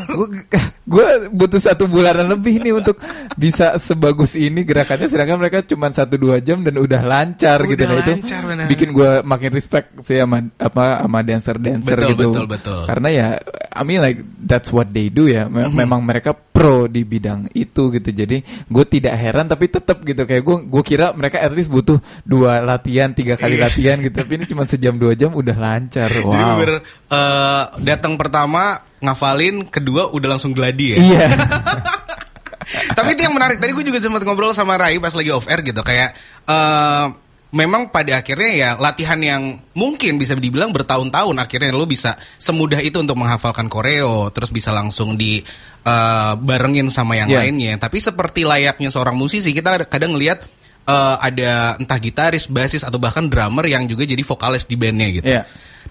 gue 0.84 1.06
butuh 1.30 1.60
satu 1.60 1.84
bulanan 1.84 2.26
lebih 2.28 2.58
nih 2.58 2.72
untuk 2.72 2.98
bisa 3.34 3.74
sebagus 3.76 4.34
ini 4.34 4.62
gerakannya 4.62 5.06
sedangkan 5.06 5.38
mereka 5.38 5.58
cuma 5.62 5.88
satu 5.88 6.14
dua 6.16 6.38
jam 6.38 6.60
dan 6.60 6.74
udah 6.76 7.00
lancar 7.00 7.58
Udah 7.58 7.70
gitu 7.70 7.82
nah 7.84 7.96
itu 7.96 8.12
benar. 8.40 8.66
bikin 8.66 8.88
gue 8.90 9.10
makin 9.22 9.50
respect 9.50 9.86
sih 10.00 10.16
sama 10.16 10.46
apa 10.56 10.84
sama 11.00 11.18
dancer 11.20 11.56
dancer 11.56 11.96
Betul, 11.96 12.10
gitu 12.12 12.26
betul, 12.30 12.46
betul. 12.46 12.80
karena 12.84 13.08
ya 13.10 13.26
I 13.68 13.82
mean 13.82 13.98
like 13.98 14.18
that's 14.38 14.68
what 14.68 14.88
they 14.88 15.08
do 15.08 15.26
ya 15.26 15.46
Me- 15.46 15.64
Mhm. 15.64 15.74
memang 15.76 16.00
mereka 16.02 16.30
pro 16.34 16.84
di 16.84 17.02
bidang 17.02 17.50
itu 17.52 17.90
gitu 17.90 18.10
jadi 18.12 18.38
gue 18.42 18.84
tidak 18.84 19.14
heran 19.14 19.46
tapi 19.46 19.66
tetap 19.66 20.02
gitu 20.02 20.22
kayak 20.22 20.42
gue 20.42 20.56
gue 20.64 20.82
kira 20.84 21.10
mereka 21.12 21.38
at 21.38 21.50
least 21.50 21.68
butuh 21.68 21.96
dua 22.22 22.60
latihan 22.60 23.10
tiga 23.10 23.34
kali 23.34 23.56
Iya. 23.56 23.62
latihan 23.64 23.96
gitu 23.98 24.14
tapi 24.16 24.32
ini 24.36 24.44
cuma 24.52 24.68
sejam 24.68 24.92
dua 24.94 25.16
jam 25.16 25.32
udah 25.32 25.56
lancar 25.56 26.12
Jadi 26.12 26.22
wow 26.28 26.54
bener 26.60 26.84
eh, 27.08 27.62
datang 27.80 28.20
pertama 28.20 28.76
ngafalin, 29.00 29.66
kedua 29.66 30.12
udah 30.12 30.36
langsung 30.36 30.52
gladi 30.52 30.94
ya. 30.94 30.98
iya 31.00 31.26
Tapi 32.96 33.18
itu 33.18 33.26
yang 33.26 33.34
menarik. 33.34 33.58
Tadi 33.58 33.74
gue 33.74 33.84
juga 33.84 33.98
sempat 33.98 34.22
ngobrol 34.22 34.54
sama 34.54 34.78
Rai 34.78 34.96
pas 35.02 35.12
lagi 35.12 35.28
off 35.34 35.50
air 35.50 35.60
gitu. 35.66 35.82
Kayak 35.82 36.14
eh, 36.46 37.06
memang 37.52 37.92
pada 37.92 38.22
akhirnya 38.22 38.50
ya 38.54 38.70
latihan 38.80 39.18
yang 39.20 39.60
mungkin 39.76 40.16
bisa 40.16 40.32
dibilang 40.32 40.72
bertahun-tahun 40.72 41.36
akhirnya 41.36 41.68
lo 41.74 41.84
bisa 41.84 42.16
semudah 42.40 42.80
itu 42.80 42.96
untuk 42.96 43.18
menghafalkan 43.18 43.68
koreo, 43.68 44.30
terus 44.32 44.48
bisa 44.54 44.70
langsung 44.72 45.18
di 45.18 45.42
eh, 45.84 46.32
barengin 46.38 46.88
sama 46.88 47.18
yang 47.18 47.28
Yeah. 47.28 47.44
lainnya. 47.44 47.74
Tapi 47.76 47.98
seperti 47.98 48.46
layaknya 48.46 48.88
seorang 48.88 49.18
musisi, 49.18 49.50
kita 49.52 49.84
kadang 49.90 50.14
ngelihat 50.16 50.40
eh, 50.82 51.16
ada 51.20 51.76
entah 51.76 51.98
gitaris, 51.98 52.46
basis 52.46 52.82
atau 52.82 52.98
bahkan 52.98 53.26
drummer 53.26 53.66
yang 53.66 53.86
juga 53.86 54.02
jadi 54.02 54.20
vokalis 54.20 54.66
di 54.66 54.74
bandnya 54.74 55.08
gitu. 55.12 55.26
Iya. 55.28 55.42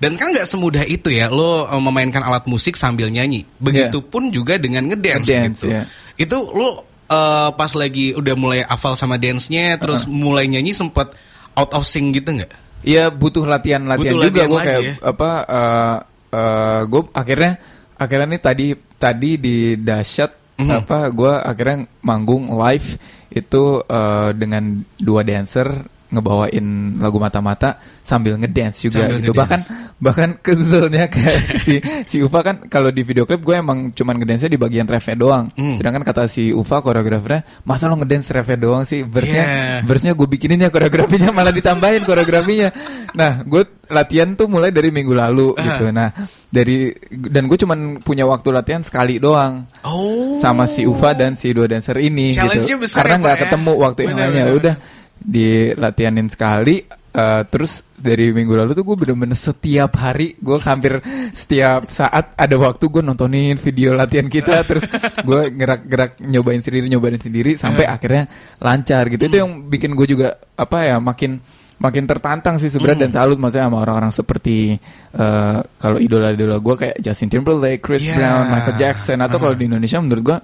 Dan 0.02 0.18
kan 0.18 0.34
nggak 0.34 0.48
semudah 0.50 0.82
itu 0.84 1.14
ya, 1.14 1.30
lo 1.30 1.68
eh, 1.68 1.82
memainkan 1.82 2.22
alat 2.22 2.48
musik 2.48 2.76
sambil 2.76 3.08
nyanyi. 3.08 3.46
Begitupun 3.60 4.32
juga 4.32 4.58
dengan 4.58 4.88
ngedance 4.88 5.30
Ngedance, 5.30 5.62
gitu. 5.64 5.66
iya. 5.72 5.84
Itu 6.18 6.38
lo 6.52 6.84
eh, 7.08 7.50
pas 7.54 7.72
lagi 7.76 8.16
udah 8.16 8.36
mulai 8.36 8.60
hafal 8.64 8.96
sama 8.96 9.16
dance-nya, 9.16 9.76
terus 9.78 10.08
mulai 10.08 10.48
nyanyi 10.48 10.72
sempet 10.72 11.12
out 11.54 11.72
of 11.76 11.84
sync 11.84 12.16
gitu 12.16 12.32
nggak? 12.32 12.52
Iya 12.82 13.14
butuh 13.14 13.46
latihan 13.46 13.86
latihan 13.86 14.18
Butuh 14.18 14.26
juga 14.34 14.42
gue 14.50 14.60
kayak 14.66 14.82
ya. 14.82 14.94
apa 15.06 15.30
eh 15.46 15.96
eh, 16.34 16.82
gue 16.90 17.02
akhirnya 17.14 17.52
akhirnya 17.94 18.28
nih 18.34 18.42
tadi 18.42 18.68
tadi 18.98 19.30
di 19.38 19.56
dahsyat 19.78 20.32
Mhm. 20.58 20.70
apa 20.78 21.10
gue 21.10 21.34
akhirnya 21.42 21.78
manggung 22.02 22.46
live 22.50 22.98
itu 23.32 23.64
eh, 23.82 24.30
dengan 24.34 24.64
dua 24.96 25.24
dancer 25.24 25.68
ngebawain 26.12 26.60
lagu 27.00 27.16
mata-mata 27.18 27.80
sambil 28.04 28.36
ngedance 28.36 28.84
juga 28.84 29.08
Sambil 29.08 29.18
gitu 29.18 29.32
ngedance. 29.32 29.40
bahkan 29.40 29.62
bahkan 29.98 30.30
keselnya 30.38 31.08
kayak 31.08 31.40
si 31.64 31.80
si 32.04 32.20
Ufa 32.20 32.44
kan 32.44 32.68
kalau 32.68 32.92
di 32.92 33.00
video 33.00 33.24
klip 33.24 33.40
gue 33.40 33.56
emang 33.56 33.90
cuman 33.90 34.20
ngedance 34.20 34.44
di 34.46 34.60
bagian 34.60 34.84
refnya 34.86 35.16
doang 35.16 35.48
Hmm. 35.52 35.80
sedangkan 35.80 36.04
kata 36.04 36.28
si 36.28 36.52
Ufa 36.52 36.84
koreografernya 36.84 37.48
masa 37.64 37.88
lo 37.88 37.96
ngedance 37.96 38.28
refnya 38.30 38.60
doang 38.60 38.84
sih 38.84 39.02
verse-nya 39.02 39.40
Yeah. 39.42 39.80
verse-nya 39.82 40.12
gue 40.12 40.28
bikinin 40.28 40.60
ya 40.60 40.68
koreografinya 40.68 41.32
malah 41.32 41.50
ditambahin 41.50 42.04
koreografinya. 42.04 42.76
Nah, 43.12 43.42
gue 43.42 43.64
latihan 43.92 44.34
tuh 44.34 44.48
mulai 44.48 44.72
dari 44.72 44.90
minggu 44.90 45.12
lalu 45.12 45.54
gitu. 45.54 45.92
Nah, 45.92 46.10
dari 46.48 46.90
dan 47.12 47.46
gue 47.46 47.58
cuman 47.60 47.80
punya 48.00 48.24
waktu 48.24 48.50
latihan 48.50 48.80
sekali 48.80 49.20
doang 49.20 49.68
Oh. 49.84 50.40
sama 50.40 50.66
si 50.66 50.88
Ufa 50.88 51.12
dan 51.12 51.36
si 51.36 51.52
dua 51.52 51.68
dancer 51.68 52.00
ini 52.00 52.32
gitu. 52.32 52.80
besar 52.80 53.04
Karena 53.04 53.16
ya, 53.16 53.22
nggak 53.22 53.36
ya? 53.36 53.42
ketemu 53.46 53.72
waktu 53.78 54.00
yang 54.02 54.10
Benar, 54.16 54.26
lainnya. 54.26 54.46
Udah 54.50 54.76
dilatihanin 55.22 56.28
sekali. 56.28 56.76
eh, 57.12 57.44
terus 57.44 57.84
dari 57.92 58.32
minggu 58.32 58.56
lalu 58.56 58.72
tuh 58.72 58.88
gue 58.88 58.96
bener-bener 58.96 59.36
setiap 59.36 60.00
hari 60.00 60.40
gue 60.40 60.56
hampir 60.64 61.04
setiap 61.36 61.84
saat 61.92 62.32
ada 62.40 62.56
waktu 62.56 62.88
gue 62.88 63.04
nontonin 63.04 63.60
video 63.60 63.92
latihan 63.92 64.32
kita 64.32 64.64
terus 64.72 64.88
gue 65.20 65.52
gerak-gerak 65.52 66.24
nyobain 66.24 66.64
sendiri 66.64 66.88
nyobain 66.88 67.20
sendiri 67.20 67.60
sampai 67.60 67.84
akhirnya 67.84 68.32
lancar 68.64 69.12
gitu 69.12 69.28
itu 69.28 69.38
yang 69.44 69.68
bikin 69.68 69.92
gue 69.92 70.08
juga 70.08 70.40
apa 70.56 70.88
ya 70.88 71.04
makin 71.04 71.44
makin 71.82 72.06
tertantang 72.06 72.62
sih 72.62 72.70
sebenarnya 72.70 73.10
dan 73.10 73.12
salut 73.12 73.42
maksudnya 73.42 73.66
sama 73.66 73.82
orang-orang 73.82 74.14
seperti 74.14 74.78
eh, 75.12 75.58
kalau 75.76 75.98
idola-idola 75.98 76.62
gue 76.62 76.76
kayak 76.78 76.98
Justin 77.02 77.28
Timberlake, 77.28 77.82
Chris 77.82 78.06
Yeah. 78.06 78.16
Brown, 78.16 78.46
Michael 78.54 78.78
Jackson 78.78 79.18
atau 79.20 79.38
kalau 79.38 79.58
di 79.58 79.66
Indonesia 79.66 79.98
menurut 79.98 80.24
gue 80.24 80.38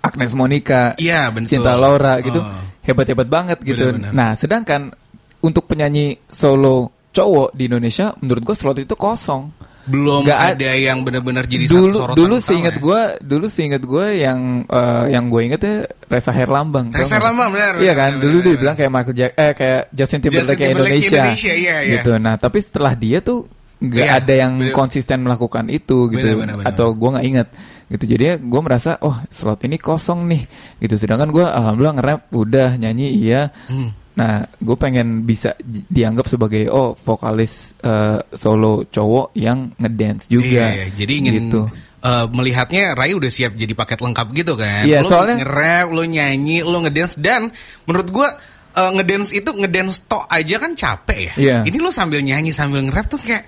Agnes 0.00 0.32
Monica, 0.32 0.94
Iya, 0.96 1.34
betul. 1.34 1.58
Cinta 1.58 1.74
Laura 1.74 2.22
gitu 2.22 2.38
Oh. 2.38 2.62
hebat-hebat 2.86 3.26
banget 3.26 3.58
gitu. 3.60 3.90
Benar-benar. 3.90 4.14
Nah 4.14 4.30
sedangkan 4.32 4.94
untuk 5.42 5.66
penyanyi 5.66 6.14
solo 6.30 6.94
cowok 7.10 7.50
di 7.50 7.66
Indonesia 7.66 8.14
menurut 8.22 8.42
gue 8.44 8.54
slot 8.54 8.78
itu 8.78 8.94
kosong. 8.94 9.50
Belum 9.86 10.26
ad- 10.26 10.54
ada 10.54 10.70
yang 10.72 11.00
benar-benar 11.00 11.44
jadi 11.44 11.64
dulu 11.64 11.86
satu 11.86 11.96
sorotan 11.96 12.16
dulu 12.16 12.36
seingat 12.38 12.74
ya. 12.74 12.80
gue 12.80 13.00
dulu 13.22 13.46
seingat 13.46 13.82
gue 13.82 14.06
yang 14.18 14.38
eh, 14.64 15.04
yang 15.10 15.24
gue 15.26 15.40
inget 15.42 15.60
ya 15.60 15.74
Reza 16.04 16.30
Herlambang 16.30 16.90
Reza? 16.90 17.16
Herlambang, 17.16 17.50
benar, 17.50 17.72
iya 17.78 17.92
kan 17.92 18.10
benar, 18.12 18.22
dulu 18.22 18.36
dia 18.42 18.54
bilang 18.56 18.74
kayak 18.74 18.90
Michael 18.90 19.14
Jack 19.14 19.32
eh 19.34 19.52
kayak 19.52 19.80
Justin 19.90 20.18
Timberlake 20.20 20.42
Justin 20.44 20.56
kayak 20.56 20.68
Timberlake 20.68 20.92
Indonesia, 20.92 21.18
Indonesia, 21.20 21.52
iya, 21.54 21.76
iya. 21.78 21.92
gitu 21.96 22.12
nah 22.16 22.34
tapi 22.34 22.58
setelah 22.58 22.92
dia 22.94 23.18
tuh 23.20 23.46
nggak 23.76 24.02
Iya, 24.02 24.16
ada 24.16 24.34
yang 24.34 24.52
benar. 24.58 24.72
konsisten 24.72 25.18
melakukan 25.20 25.64
itu 25.68 26.08
gitu 26.08 26.26
benar, 26.34 26.56
benar. 26.56 26.66
atau 26.66 26.90
gue 26.90 27.08
nggak 27.12 27.26
inget 27.26 27.48
gitu 27.86 28.04
jadi 28.08 28.24
gue 28.38 28.60
merasa 28.60 28.96
oh 28.98 29.14
slot 29.28 29.62
ini 29.62 29.76
kosong 29.76 30.24
nih 30.24 30.42
gitu 30.78 30.96
sedangkan 30.96 31.28
gue 31.28 31.44
alhamdulillah 31.44 31.94
nge-rap 31.94 32.20
udah 32.32 32.74
nyanyi 32.74 33.14
iya 33.14 33.52
Hmm. 33.66 33.92
Nah, 34.16 34.48
gue 34.48 34.76
pengen 34.80 35.22
bisa 35.22 35.52
di- 35.60 35.84
dianggap 35.84 36.24
sebagai 36.24 36.72
oh 36.72 36.96
vokalis 36.96 37.76
eh, 37.78 38.16
solo 38.32 38.88
cowok 38.88 39.36
yang 39.36 39.76
ngedance 39.76 40.24
juga. 40.26 40.48
Iya, 40.48 40.66
iya. 40.72 40.86
jadi 40.96 41.12
ingin 41.20 41.32
gitu. 41.46 41.60
eh, 42.00 42.26
melihatnya 42.32 42.96
Rai 42.96 43.12
udah 43.12 43.28
siap 43.28 43.52
jadi 43.54 43.76
paket 43.76 44.00
lengkap 44.00 44.26
gitu 44.32 44.56
kan. 44.56 44.88
Iya, 44.88 45.04
lo 45.04 45.08
soalnya- 45.12 45.36
nge-rap, 45.44 45.86
lo 45.92 46.02
nyanyi, 46.02 46.64
lo 46.64 46.80
ngedance 46.80 47.20
dan 47.20 47.52
menurut 47.84 48.08
gua 48.08 48.28
eh, 48.72 48.90
ngedance 48.96 49.32
itu 49.32 49.50
ngedance 49.52 50.04
tok 50.04 50.24
aja 50.28 50.56
kan 50.60 50.72
capek 50.72 51.20
ya. 51.20 51.32
Iya. 51.36 51.56
Ini 51.68 51.76
lo 51.76 51.92
sambil 51.92 52.24
nyanyi 52.24 52.56
sambil 52.56 52.84
nge-rap 52.88 53.08
tuh 53.08 53.20
kayak 53.20 53.44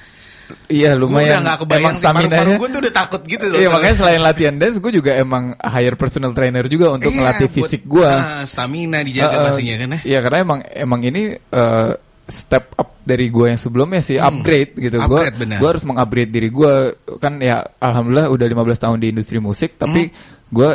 Iya 0.66 0.92
Gue 0.92 0.96
udah 0.96 0.96
lumayan. 0.98 1.40
nggak 1.40 1.58
kebayang 1.60 1.82
emang 1.82 1.94
sih 1.94 2.04
paru-paru 2.04 2.24
stamina-nya- 2.28 2.58
gue 2.58 2.68
tuh 2.68 2.80
udah 2.80 2.94
takut 2.94 3.22
gitu. 3.22 3.34
Iya 3.38 3.50
sebetulnya. 3.50 3.70
makanya 3.70 3.96
selain 3.96 4.20
latihan 4.20 4.54
dance, 4.54 4.76
gue 4.78 4.92
juga 4.94 5.10
emang 5.14 5.44
hire 5.58 5.94
personal 5.94 6.32
trainer 6.32 6.64
juga 6.66 6.86
untuk 6.90 7.08
Iya, 7.08 7.16
ngelatih 7.18 7.46
buat- 7.46 7.56
fisik 7.58 7.82
gue. 7.84 8.08
ah, 8.08 8.42
stamina 8.42 8.98
dijaga 9.00 9.34
eh, 9.34 9.42
pastinya 9.42 9.74
kan 9.76 9.88
ya. 9.90 9.98
Iya 10.02 10.18
karena 10.20 10.38
emang 10.38 10.58
emang 10.66 11.00
ini 11.02 11.22
eh, 11.34 11.90
step 12.24 12.64
up 12.74 13.00
dari 13.02 13.26
gue 13.26 13.46
yang 13.46 13.56
sebelumnya 13.56 14.00
sih 14.00 14.16
upgrade 14.16 14.76
gitu. 14.78 15.00
Gue 15.02 15.22
Hmm. 15.24 15.52
Gue 15.54 15.68
harus 15.70 15.82
mengupgrade 15.82 16.28
diri 16.28 16.48
gue 16.48 16.74
kan 17.16 17.36
ya 17.38 17.60
alhamdulillah 17.78 18.28
udah 18.28 18.46
15 18.46 18.76
tahun 18.78 18.98
di 18.98 19.08
industri 19.10 19.38
musik 19.38 19.76
tapi 19.76 20.08
Hmm. 20.08 20.14
gue 20.46 20.70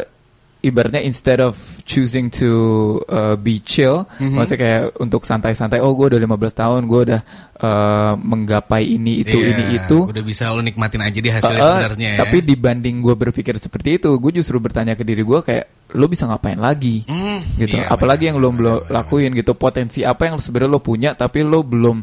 ibaratnya 0.64 1.04
instead 1.04 1.38
of 1.38 1.60
choosing 1.84 2.32
to 2.32 2.50
uh, 3.06 3.36
be 3.36 3.60
chill, 3.60 4.08
Hmm. 4.16 4.40
maksudnya 4.40 4.60
kayak 4.60 4.84
untuk 4.98 5.22
santai-santai. 5.22 5.84
Oh 5.84 5.92
gue 5.92 6.08
udah 6.08 6.20
15 6.20 6.32
tahun, 6.56 6.82
gue 6.88 7.00
udah 7.12 7.22
uh, 7.60 8.14
menggapai 8.16 8.96
ini 8.96 9.22
itu 9.22 9.36
Iya, 9.36 9.52
ini 9.52 9.64
itu. 9.78 10.08
Udah 10.08 10.24
bisa 10.24 10.48
lo 10.50 10.64
nikmatin 10.64 11.04
aja 11.04 11.20
di 11.20 11.28
hasilnya 11.28 11.60
Uh, 11.60 11.68
sebenarnya 11.76 12.10
ya. 12.16 12.20
Tapi 12.24 12.38
dibanding 12.40 12.96
gue 13.00 13.12
berpikir 13.14 13.60
seperti 13.60 14.00
itu, 14.00 14.10
gue 14.10 14.32
justru 14.34 14.56
bertanya 14.58 14.96
ke 14.96 15.04
diri 15.04 15.22
gue 15.22 15.40
kayak 15.40 15.92
lo 15.94 16.08
bisa 16.08 16.26
ngapain 16.26 16.58
lagi, 16.58 17.04
Hmm, 17.06 17.44
gitu. 17.60 17.76
iya, 17.78 17.92
Apalagi 17.92 18.26
benar, 18.26 18.34
yang 18.34 18.38
lo 18.40 18.50
belum 18.50 18.76
lakuin 18.88 19.32
gitu. 19.36 19.54
Potensi 19.54 20.02
apa 20.02 20.26
yang 20.26 20.40
sebenarnya 20.40 20.72
lo 20.72 20.80
punya, 20.80 21.12
tapi 21.14 21.44
lo 21.44 21.62
belum 21.62 22.02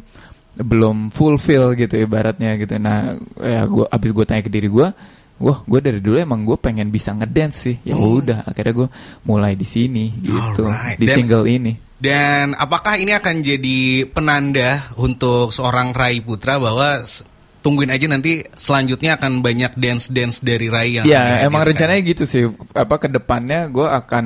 belum 0.50 1.08
fulfill 1.08 1.72
gitu 1.72 1.96
ibaratnya 1.96 2.58
gitu. 2.58 2.76
Nah, 2.76 3.16
ya 3.38 3.64
gue 3.64 3.86
abis 3.86 4.10
gue 4.12 4.24
tanya 4.26 4.42
ke 4.42 4.50
diri 4.50 4.68
gue, 4.68 4.92
wah 5.40 5.64
gue 5.64 5.80
dari 5.80 5.98
dulu 5.98 6.16
emang 6.16 6.44
gue 6.44 6.54
pengen 6.54 6.88
bisa 6.88 7.10
ngedance 7.10 7.56
sih. 7.64 7.76
Ya 7.82 7.96
udah, 7.96 8.44
akhirnya 8.44 8.84
gue 8.84 8.88
mulai 9.24 9.56
di 9.56 9.64
sini 9.64 10.12
gitu, 10.14 10.68
Hmm. 10.68 10.76
Alright. 10.76 10.98
di 11.00 11.06
Dan- 11.08 11.16
single 11.16 11.46
ini. 11.48 11.72
Dan 12.00 12.52
apakah 12.54 12.96
ini 12.96 13.12
akan 13.12 13.40
jadi 13.40 13.80
penanda 14.08 14.88
untuk 14.96 15.48
seorang 15.50 15.92
Rai 15.92 16.20
Putra 16.20 16.56
bahwa 16.56 16.96
tungguin 17.60 17.92
aja 17.92 18.08
nanti 18.08 18.40
selanjutnya 18.56 19.20
akan 19.20 19.44
banyak 19.44 19.76
dance-dance 19.76 20.40
dari 20.40 20.72
Rai 20.72 20.96
yang 20.96 21.04
Ya, 21.04 21.44
emang 21.44 21.60
rencananya 21.60 22.00
gitu 22.00 22.24
sih. 22.24 22.48
Apa 22.72 22.96
ke 22.96 23.08
depannya 23.08 23.68
gue 23.68 23.84
akan 23.84 24.24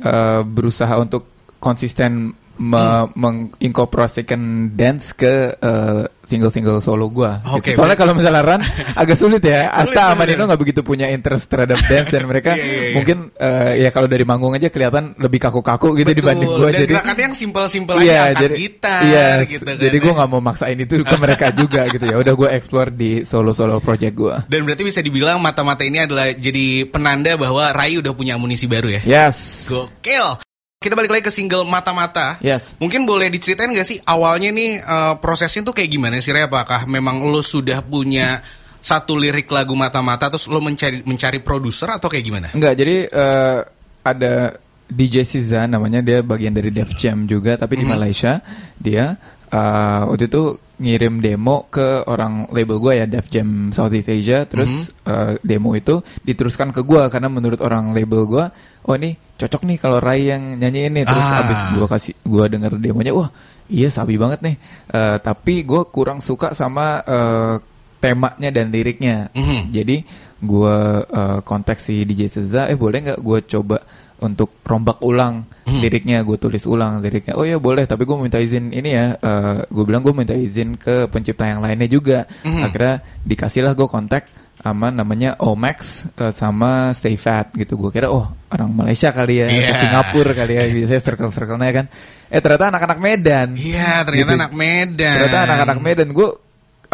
eh, 0.00 0.42
berusaha 0.44 0.92
untuk 1.00 1.24
konsisten 1.56 2.36
me- 2.56 3.08
menginkorporasikan 3.14 4.40
dance 4.72 5.10
ke 5.12 5.54
eh, 5.54 6.02
single-single 6.24 6.80
solo 6.80 7.10
gue. 7.10 7.28
Oke, 7.52 7.76
Soalnya 7.76 7.98
kalau 7.98 8.16
misalnya 8.16 8.40
Ran 8.40 8.62
agak 9.02 9.16
sulit 9.18 9.44
ya. 9.44 9.68
Sulit, 9.74 9.92
Asta 9.92 10.16
sama. 10.16 10.24
Dino 10.24 10.46
nggak 10.46 10.56
begitu 10.56 10.80
punya 10.80 11.10
interest 11.10 11.50
terhadap 11.50 11.76
dance 11.84 12.08
dan 12.08 12.24
mereka 12.24 12.54
Iya, 12.56 12.64
iya, 12.64 12.78
iya. 12.80 12.94
mungkin 12.94 13.18
eh, 13.36 13.72
ya 13.82 13.90
kalau 13.90 14.06
dari 14.06 14.24
manggung 14.24 14.54
aja 14.54 14.70
kelihatan 14.70 15.18
lebih 15.18 15.42
kaku-kaku 15.42 15.98
gitu 15.98 16.10
Betul. 16.10 16.20
dibanding 16.22 16.50
gue. 16.50 16.68
Jadi 16.70 16.92
gerakannya 16.94 17.24
yang 17.24 17.36
simpel-simpel 17.36 17.94
Iya, 18.00 18.20
aja 18.24 18.36
jadi 18.40 18.54
gitar 18.54 19.00
iya, 19.04 19.26
gitu 19.42 19.64
kan. 19.66 19.76
jadi 19.76 19.96
gue 19.98 20.12
nggak 20.14 20.30
mau 20.30 20.40
maksain 20.40 20.78
itu 20.78 20.94
ke 21.02 21.16
mereka 21.18 21.46
juga 21.60 21.82
gitu 21.90 22.04
ya. 22.06 22.16
Udah 22.16 22.34
gue 22.34 22.48
explore 22.52 22.90
di 22.94 23.10
solo-solo 23.22 23.80
project 23.80 24.14
gue. 24.14 24.36
Dan 24.46 24.62
berarti 24.62 24.82
bisa 24.82 25.00
dibilang 25.02 25.42
mata-mata 25.42 25.82
ini 25.82 26.00
adalah 26.00 26.30
jadi 26.30 26.86
penanda 26.86 27.34
bahwa 27.34 27.68
Rai 27.68 27.98
udah 27.98 28.12
punya 28.14 28.36
amunisi 28.36 28.64
baru 28.64 28.88
ya. 28.88 29.00
Yes, 29.04 29.66
Gokil. 29.68 30.43
Kita 30.84 30.92
balik 30.92 31.16
lagi 31.16 31.24
ke 31.24 31.32
single 31.32 31.64
Mata-Mata. 31.64 32.36
yes. 32.44 32.76
Mungkin 32.76 33.08
boleh 33.08 33.32
diceritain 33.32 33.72
gak 33.72 33.88
sih 33.88 33.96
awalnya 34.04 34.52
nih 34.52 34.84
eh, 34.84 35.14
prosesnya 35.16 35.64
tuh 35.64 35.72
kayak 35.72 35.88
gimana 35.88 36.20
sih 36.20 36.28
Ray? 36.28 36.44
Apakah 36.44 36.84
memang 36.84 37.24
lo 37.24 37.40
sudah 37.40 37.80
punya 37.80 38.44
satu 38.84 39.16
lirik 39.16 39.48
lagu 39.48 39.72
Mata-Mata 39.72 40.28
terus 40.28 40.44
lo 40.52 40.60
mencari 40.60 41.00
mencari 41.08 41.40
produser 41.40 41.88
atau 41.96 42.12
kayak 42.12 42.24
gimana? 42.28 42.48
Enggak, 42.52 42.76
jadi 42.76 43.08
eh, 43.08 43.58
ada 44.04 44.60
DJ 44.84 45.24
Siza 45.24 45.64
namanya 45.64 46.04
dia 46.04 46.20
bagian 46.20 46.52
dari 46.52 46.68
Def 46.68 46.92
Jam 47.00 47.24
juga 47.24 47.56
tapi 47.56 47.80
di 47.80 47.88
Malaysia 47.88 48.44
dia 48.76 49.16
eh, 49.54 50.00
waktu 50.10 50.26
itu 50.26 50.42
ngirim 50.74 51.22
demo 51.22 51.70
ke 51.70 52.02
orang 52.10 52.50
label 52.50 52.82
gue 52.82 52.98
ya 52.98 53.06
Def 53.06 53.30
Jam 53.30 53.70
Southeast 53.70 54.10
Asia. 54.10 54.42
Terus 54.44 54.90
eh, 55.06 55.38
demo 55.40 55.70
itu 55.78 56.02
diteruskan 56.26 56.74
ke 56.74 56.82
gue 56.82 57.02
karena 57.06 57.30
menurut 57.30 57.62
orang 57.62 57.94
label 57.94 58.26
gue 58.26 58.44
oh 58.84 58.94
ini 58.98 59.14
cocok 59.38 59.62
nih 59.66 59.78
kalau 59.78 59.98
Rai 60.02 60.26
yang 60.28 60.58
nyanyi 60.58 60.90
ini 60.90 61.00
terus 61.06 61.22
Ah. 61.22 61.46
abis 61.46 61.60
gue 61.70 61.86
kasih 61.86 62.14
gue 62.20 62.44
denger 62.50 62.72
demonya 62.78 63.14
wah 63.14 63.30
iya 63.70 63.86
sabi 63.88 64.18
banget 64.18 64.42
nih. 64.42 64.56
Eh, 64.90 65.16
tapi 65.22 65.62
gue 65.62 65.82
kurang 65.88 66.18
suka 66.18 66.50
sama 66.52 66.98
eh, 67.06 67.54
temanya 68.02 68.50
dan 68.50 68.68
liriknya. 68.68 69.30
Mhm. 69.32 69.72
jadi 69.72 69.96
gue 70.44 70.76
uh, 71.08 71.40
kontak 71.40 71.80
si 71.80 72.04
DJ 72.04 72.28
Seza, 72.28 72.68
eh 72.68 72.76
boleh 72.76 73.00
nggak 73.00 73.20
gue 73.24 73.38
coba 73.48 73.80
untuk 74.22 74.54
rombak 74.62 75.02
ulang 75.02 75.46
Hmm. 75.64 75.80
liriknya, 75.80 76.20
gue 76.20 76.36
tulis 76.36 76.60
ulang 76.68 77.00
liriknya. 77.00 77.40
Oh 77.40 77.44
ya 77.48 77.56
boleh, 77.56 77.88
tapi 77.88 78.04
gue 78.04 78.12
minta 78.20 78.36
izin 78.36 78.68
ini 78.68 78.92
ya. 78.92 79.16
gue 79.64 79.84
bilang 79.88 80.04
gue 80.04 80.12
minta 80.12 80.36
izin 80.36 80.76
ke 80.76 81.08
pencipta 81.08 81.48
yang 81.48 81.64
lainnya 81.64 81.88
juga. 81.88 82.28
Hmm. 82.44 82.68
Akhirnya 82.68 83.00
dikasihlah 83.24 83.72
gue 83.72 83.88
kontak 83.88 84.28
sama 84.60 84.88
namanya 84.88 85.36
Omax 85.40 86.08
uh, 86.20 86.28
sama 86.32 86.92
Stay 86.92 87.16
Fat 87.16 87.48
gitu. 87.56 87.80
Gue 87.80 87.88
kira 87.88 88.12
oh 88.12 88.28
orang 88.52 88.76
Malaysia 88.76 89.08
kali 89.08 89.40
ya, 89.40 89.48
ke 89.48 89.72
Singapura 89.72 90.32
kali 90.36 90.52
ya, 90.52 90.64
biasanya 90.68 91.00
circle-circle-nya 91.00 91.72
kan. 91.72 91.86
Eh 92.28 92.40
ternyata 92.44 92.68
anak-anak 92.68 92.98
Medan. 93.00 93.48
Iya, 93.56 94.04
ternyata 94.04 94.32
Gitu. 94.32 94.40
anak 94.44 94.52
Medan. 94.52 95.16
Ternyata 95.16 95.38
anak-anak 95.48 95.78
Medan 95.80 96.08
gue 96.12 96.28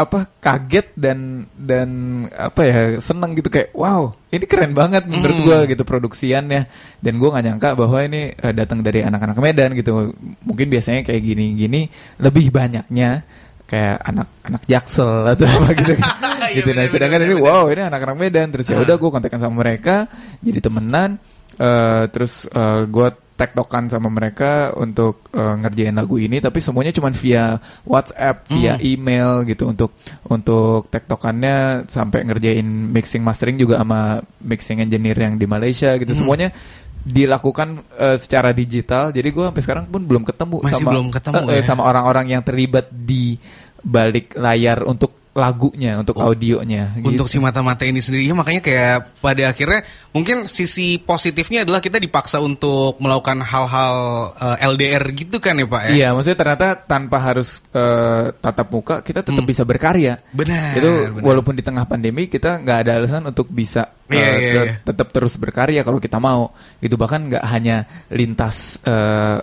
apa 0.00 0.24
kaget 0.40 0.96
dan 0.96 1.44
dan 1.52 1.88
apa 2.32 2.60
ya 2.64 2.78
seneng 2.98 3.36
gitu. 3.36 3.48
Kayak 3.48 3.70
wow 3.72 4.10
ini 4.28 4.44
keren 4.44 4.72
banget 4.72 5.04
menurut 5.04 5.36
Hmm. 5.36 5.46
gue 5.46 5.58
gitu 5.72 5.82
produksiannya. 5.84 6.62
Dan 6.98 7.20
gue 7.20 7.28
nggak 7.28 7.44
nyangka 7.44 7.68
bahwa 7.76 7.98
ini 8.00 8.32
eh, 8.32 8.52
datang 8.52 8.80
dari 8.80 9.04
anak-anak 9.04 9.36
Medan 9.36 9.76
gitu. 9.76 10.16
Mungkin 10.42 10.66
biasanya 10.66 11.04
kayak 11.04 11.20
gini-gini 11.20 11.86
lebih 12.18 12.48
banyaknya 12.48 13.22
kayak 13.64 14.02
anak-anak 14.02 14.62
Jaksel 14.66 15.30
atau 15.30 15.46
apa 15.46 15.70
gitu. 15.80 15.92
Iya, 15.94 16.50
gitu. 16.58 16.68
Nah 16.72 16.84
sedangkan 16.88 17.20
ini 17.22 17.36
wow 17.36 17.68
ini 17.68 17.82
anak-anak 17.84 18.16
Medan. 18.16 18.48
Terus 18.50 18.66
ya 18.66 18.80
udah 18.80 18.96
gue 18.96 19.10
kontakkan 19.12 19.38
sama 19.38 19.60
mereka 19.60 20.08
jadi 20.40 20.58
temenan. 20.58 21.20
Eh, 21.54 22.04
terus 22.08 22.48
gue 22.88 23.08
tektokan 23.40 23.88
sama 23.88 24.12
mereka 24.12 24.76
untuk 24.76 25.24
eh, 25.32 25.54
ngerjain 25.64 25.96
lagu 25.96 26.20
ini 26.20 26.44
tapi 26.44 26.60
semuanya 26.60 26.92
cuma 26.92 27.08
via 27.08 27.56
WhatsApp 27.88 28.44
via 28.52 28.76
email 28.84 29.48
gitu 29.48 29.72
untuk 29.72 29.96
untuk 30.28 30.92
tektokannya 30.92 31.88
sampai 31.88 32.28
ngerjain 32.28 32.68
mixing 32.92 33.24
mastering 33.24 33.56
juga 33.56 33.80
sama 33.80 34.20
mixing 34.44 34.84
engineer 34.84 35.16
yang 35.16 35.40
di 35.40 35.48
Malaysia 35.48 35.96
gitu. 35.96 36.12
Semuanya 36.12 36.52
dilakukan 37.00 37.80
eh, 37.96 38.16
secara 38.20 38.52
digital. 38.52 39.08
Jadi 39.08 39.28
gue 39.32 39.44
sampai 39.48 39.62
sekarang 39.64 39.84
pun 39.88 40.04
belum 40.04 40.22
ketemu 40.28 40.56
Masih 40.60 40.84
sama 40.84 40.90
belum 40.92 41.08
ketemu 41.08 41.44
eh, 41.48 41.56
ya? 41.56 41.62
sama 41.64 41.82
orang-orang 41.88 42.26
yang 42.36 42.42
terlibat 42.44 42.92
di 42.92 43.40
balik 43.80 44.36
layar 44.36 44.84
untuk 44.84 45.19
lagunya 45.30 45.94
untuk 45.94 46.18
audionya 46.18 46.90
Untuk 46.98 47.30
gitu. 47.30 47.30
si 47.30 47.38
mata-mata 47.38 47.86
ini 47.86 48.02
sendiri 48.02 48.26
ya 48.26 48.34
makanya 48.34 48.58
kayak 48.58 49.22
pada 49.22 49.46
akhirnya 49.46 49.86
mungkin 50.10 50.50
sisi 50.50 50.98
positifnya 50.98 51.62
adalah 51.62 51.78
kita 51.78 52.02
dipaksa 52.02 52.42
untuk 52.42 52.98
melakukan 52.98 53.38
hal-hal 53.38 53.94
eh, 54.34 54.66
LDR 54.66 55.04
gitu 55.14 55.38
kan 55.38 55.54
ya 55.54 55.70
Pak 55.70 55.82
ya. 55.86 55.90
Iya, 55.94 56.08
maksudnya 56.10 56.34
ternyata 56.34 56.68
tanpa 56.82 57.22
harus 57.22 57.62
eh, 57.70 58.34
tatap 58.34 58.68
muka 58.74 59.06
kita 59.06 59.22
tetap 59.22 59.46
bisa 59.46 59.62
berkarya. 59.62 60.18
Hmm. 60.18 60.34
Benar, 60.34 60.74
Itu 60.74 60.90
benar. 61.14 61.22
walaupun 61.22 61.54
di 61.54 61.62
tengah 61.62 61.86
pandemi 61.86 62.26
kita 62.26 62.58
nggak 62.58 62.78
ada 62.82 62.92
alasan 62.98 63.22
untuk 63.22 63.46
bisa 63.48 63.86
Iya, 64.10 64.18
iya, 64.18 64.34
te- 64.34 64.66
iya. 64.66 64.74
tetap 64.82 65.14
terus 65.14 65.38
berkarya 65.38 65.86
kalau 65.86 66.02
kita 66.02 66.18
mau. 66.18 66.50
Itu 66.82 66.98
bahkan 66.98 67.30
nggak 67.30 67.44
hanya 67.46 67.86
lintas 68.10 68.82
eh, 68.82 69.38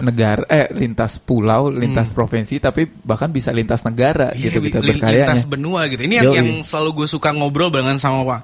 negara, 0.00 0.42
eh 0.46 0.68
lintas 0.72 1.16
pulau, 1.16 1.70
lintas 1.70 2.10
provinsi, 2.10 2.58
tapi 2.58 2.84
bahkan 3.02 3.28
bisa 3.28 3.50
lintas 3.50 3.82
negara 3.82 4.30
Hmm. 4.30 4.38
Iya, 4.38 4.44
gitu 4.50 4.58
kita 4.60 4.78
berkaryanya. 4.80 5.26
lintas 5.30 5.42
benua 5.44 5.86
gitu. 5.86 6.02
Ini 6.02 6.14
yang, 6.18 6.26
Yoi. 6.28 6.36
yang 6.40 6.50
selalu 6.60 7.04
gue 7.04 7.08
suka 7.08 7.30
ngobrol 7.30 7.70
dengan 7.70 7.96
sama 7.96 8.24
Pak 8.24 8.40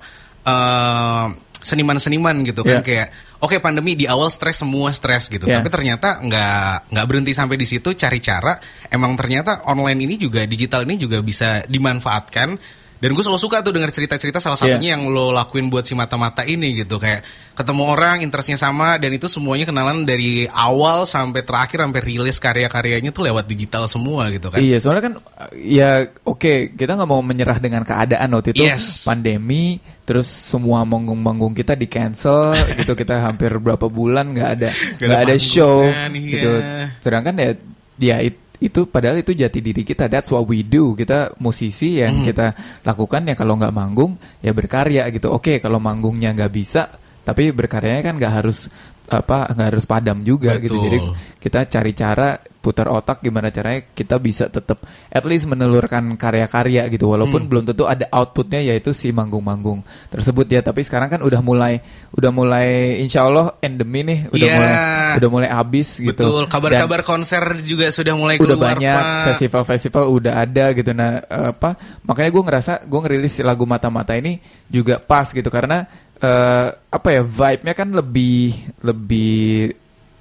eh, 0.47 1.27
seniman-seniman 1.61 2.41
gitu 2.43 2.65
kan 2.65 2.81
Iya. 2.81 2.85
kayak 2.85 3.09
oke 3.39 3.61
pandemi 3.61 3.93
di 3.93 4.09
awal 4.09 4.33
stres 4.33 4.65
semua 4.65 4.89
stres 4.91 5.29
gitu 5.29 5.45
Iya. 5.45 5.61
tapi 5.61 5.69
ternyata 5.69 6.17
nggak 6.17 6.89
nggak 6.89 7.05
berhenti 7.05 7.37
sampai 7.37 7.61
di 7.61 7.69
situ 7.69 7.93
cari 7.93 8.17
cara 8.19 8.57
emang 8.89 9.13
ternyata 9.13 9.69
online 9.69 10.09
ini 10.09 10.17
juga 10.17 10.41
digital 10.49 10.89
ini 10.89 10.97
juga 10.97 11.21
bisa 11.21 11.61
dimanfaatkan 11.69 12.57
dan 13.01 13.11
gue 13.11 13.21
selalu 13.21 13.41
suka 13.41 13.65
tuh 13.65 13.73
dengar 13.73 13.89
cerita-cerita 13.89 14.39
salah 14.39 14.55
Iya. 14.55 14.77
satunya 14.77 14.89
yang 14.93 15.09
lo 15.09 15.33
lakuin 15.33 15.67
buat 15.67 15.83
si 15.83 15.97
mata-mata 15.97 16.45
ini 16.45 16.77
gitu 16.77 16.97
kayak 16.97 17.25
ketemu 17.53 17.83
orang 17.89 18.21
interestnya 18.21 18.55
sama 18.55 18.97
dan 18.97 19.11
itu 19.11 19.25
semuanya 19.25 19.65
kenalan 19.65 20.05
dari 20.05 20.45
awal 20.47 21.03
sampai 21.03 21.41
terakhir 21.41 21.81
sampai 21.81 22.01
rilis 22.01 22.37
karya-karyanya 22.37 23.09
tuh 23.09 23.25
lewat 23.25 23.45
digital 23.45 23.89
semua 23.89 24.29
gitu 24.29 24.49
kan 24.49 24.61
Iya, 24.61 24.77
soalnya 24.79 25.03
kan 25.09 25.15
ya 25.57 25.91
oke 26.23 26.77
kita 26.77 26.93
nggak 26.95 27.09
mau 27.09 27.21
menyerah 27.21 27.57
dengan 27.57 27.83
keadaan 27.83 28.37
waktu 28.37 28.53
itu 28.53 28.63
Yes. 28.63 29.03
pandemi, 29.03 29.81
terus 30.05 30.29
semua 30.29 30.85
manggung-manggung 30.85 31.53
kita 31.53 31.73
di 31.73 31.89
cancel 31.89 32.53
gitu 32.79 32.93
kita 32.93 33.25
hampir 33.25 33.49
berapa 33.57 33.89
bulan 33.89 34.37
nggak 34.37 34.49
ada 34.55 34.69
Nggak 35.01 35.21
ada 35.25 35.25
ada 35.25 35.37
show 35.41 35.89
panggungan, 35.89 36.13
iya. 36.15 36.29
gitu. 36.29 36.53
Sedangkan 37.01 37.35
ya 37.35 37.51
ya 37.97 38.17
it- 38.21 38.50
itu 38.61 38.85
padahal 38.87 39.25
itu 39.25 39.33
jati 39.33 39.65
diri 39.65 39.83
kita. 39.83 40.07
That's 40.07 40.29
what 40.29 40.45
we 40.45 40.61
do. 40.61 40.93
Kita 40.93 41.33
musisi 41.41 41.97
Hmm. 41.97 42.01
yang 42.05 42.15
kita 42.29 42.47
lakukan 42.85 43.25
ya 43.25 43.35
kalau 43.35 43.57
nggak 43.57 43.73
manggung 43.73 44.21
ya 44.45 44.53
berkarya 44.53 45.09
gitu. 45.11 45.33
Oke 45.33 45.57
kalau 45.59 45.81
manggungnya 45.81 46.37
nggak 46.37 46.53
bisa, 46.53 46.93
tapi 47.25 47.51
berkaryanya 47.57 48.05
kan 48.05 48.15
nggak 48.21 48.35
harus 48.45 48.69
apa 49.11 49.51
nggak 49.57 49.69
harus 49.75 49.85
padam 49.89 50.21
juga 50.23 50.61
gitu. 50.61 50.77
Betul. 50.77 50.85
Jadi 50.87 50.99
kita 51.41 51.61
cari 51.67 51.93
cara 51.97 52.29
putar 52.61 52.93
otak 52.93 53.25
gimana 53.25 53.49
caranya 53.49 53.89
kita 53.91 54.21
bisa 54.21 54.53
tetap 54.53 54.85
at 55.09 55.25
least 55.25 55.49
menelurkan 55.49 56.13
karya-karya 56.15 56.87
gitu. 56.93 57.09
Walaupun 57.09 57.49
belum 57.49 57.65
tentu 57.65 57.89
ada 57.89 58.05
outputnya 58.13 58.61
yaitu 58.61 58.93
si 58.93 59.09
manggung-manggung 59.11 59.81
tersebut 60.13 60.45
ya. 60.45 60.61
Tapi 60.61 60.85
sekarang 60.85 61.09
kan 61.09 61.21
udah 61.25 61.41
mulai 61.41 61.81
udah 62.13 62.29
mulai 62.29 63.01
insya 63.01 63.25
Allah 63.25 63.57
endemi 63.59 64.05
nih. 64.05 64.29
Udah 64.29 64.39
Iya. 64.45 64.55
mulai 64.55 64.73
udah 65.11 65.29
mulai 65.33 65.49
habis 65.49 65.89
gitu. 65.97 66.13
Betul, 66.13 66.43
kabar-kabar 66.47 67.01
konser 67.01 67.43
juga 67.65 67.89
sudah 67.89 68.13
mulai 68.13 68.37
udah 68.37 68.45
keluar, 68.55 68.77
banyak 68.77 69.01
Pak. 69.01 69.25
festival-festival 69.33 70.05
udah 70.07 70.33
ada 70.45 70.65
gitu. 70.77 70.93
Nah 70.93 71.19
apa 71.27 71.75
makanya 72.05 72.31
gue 72.31 72.43
ngerasa 72.45 72.73
gue 72.85 73.01
ngerilis 73.01 73.41
lagu 73.41 73.65
mata-mata 73.65 74.13
ini 74.13 74.37
juga 74.69 75.01
pas 75.01 75.33
gitu. 75.33 75.49
Karena 75.49 75.89
eh, 76.21 76.69
apa 76.77 77.09
ya 77.09 77.25
vibe-nya 77.25 77.73
kan 77.73 77.89
lebih 77.89 78.53
lebih 78.85 79.73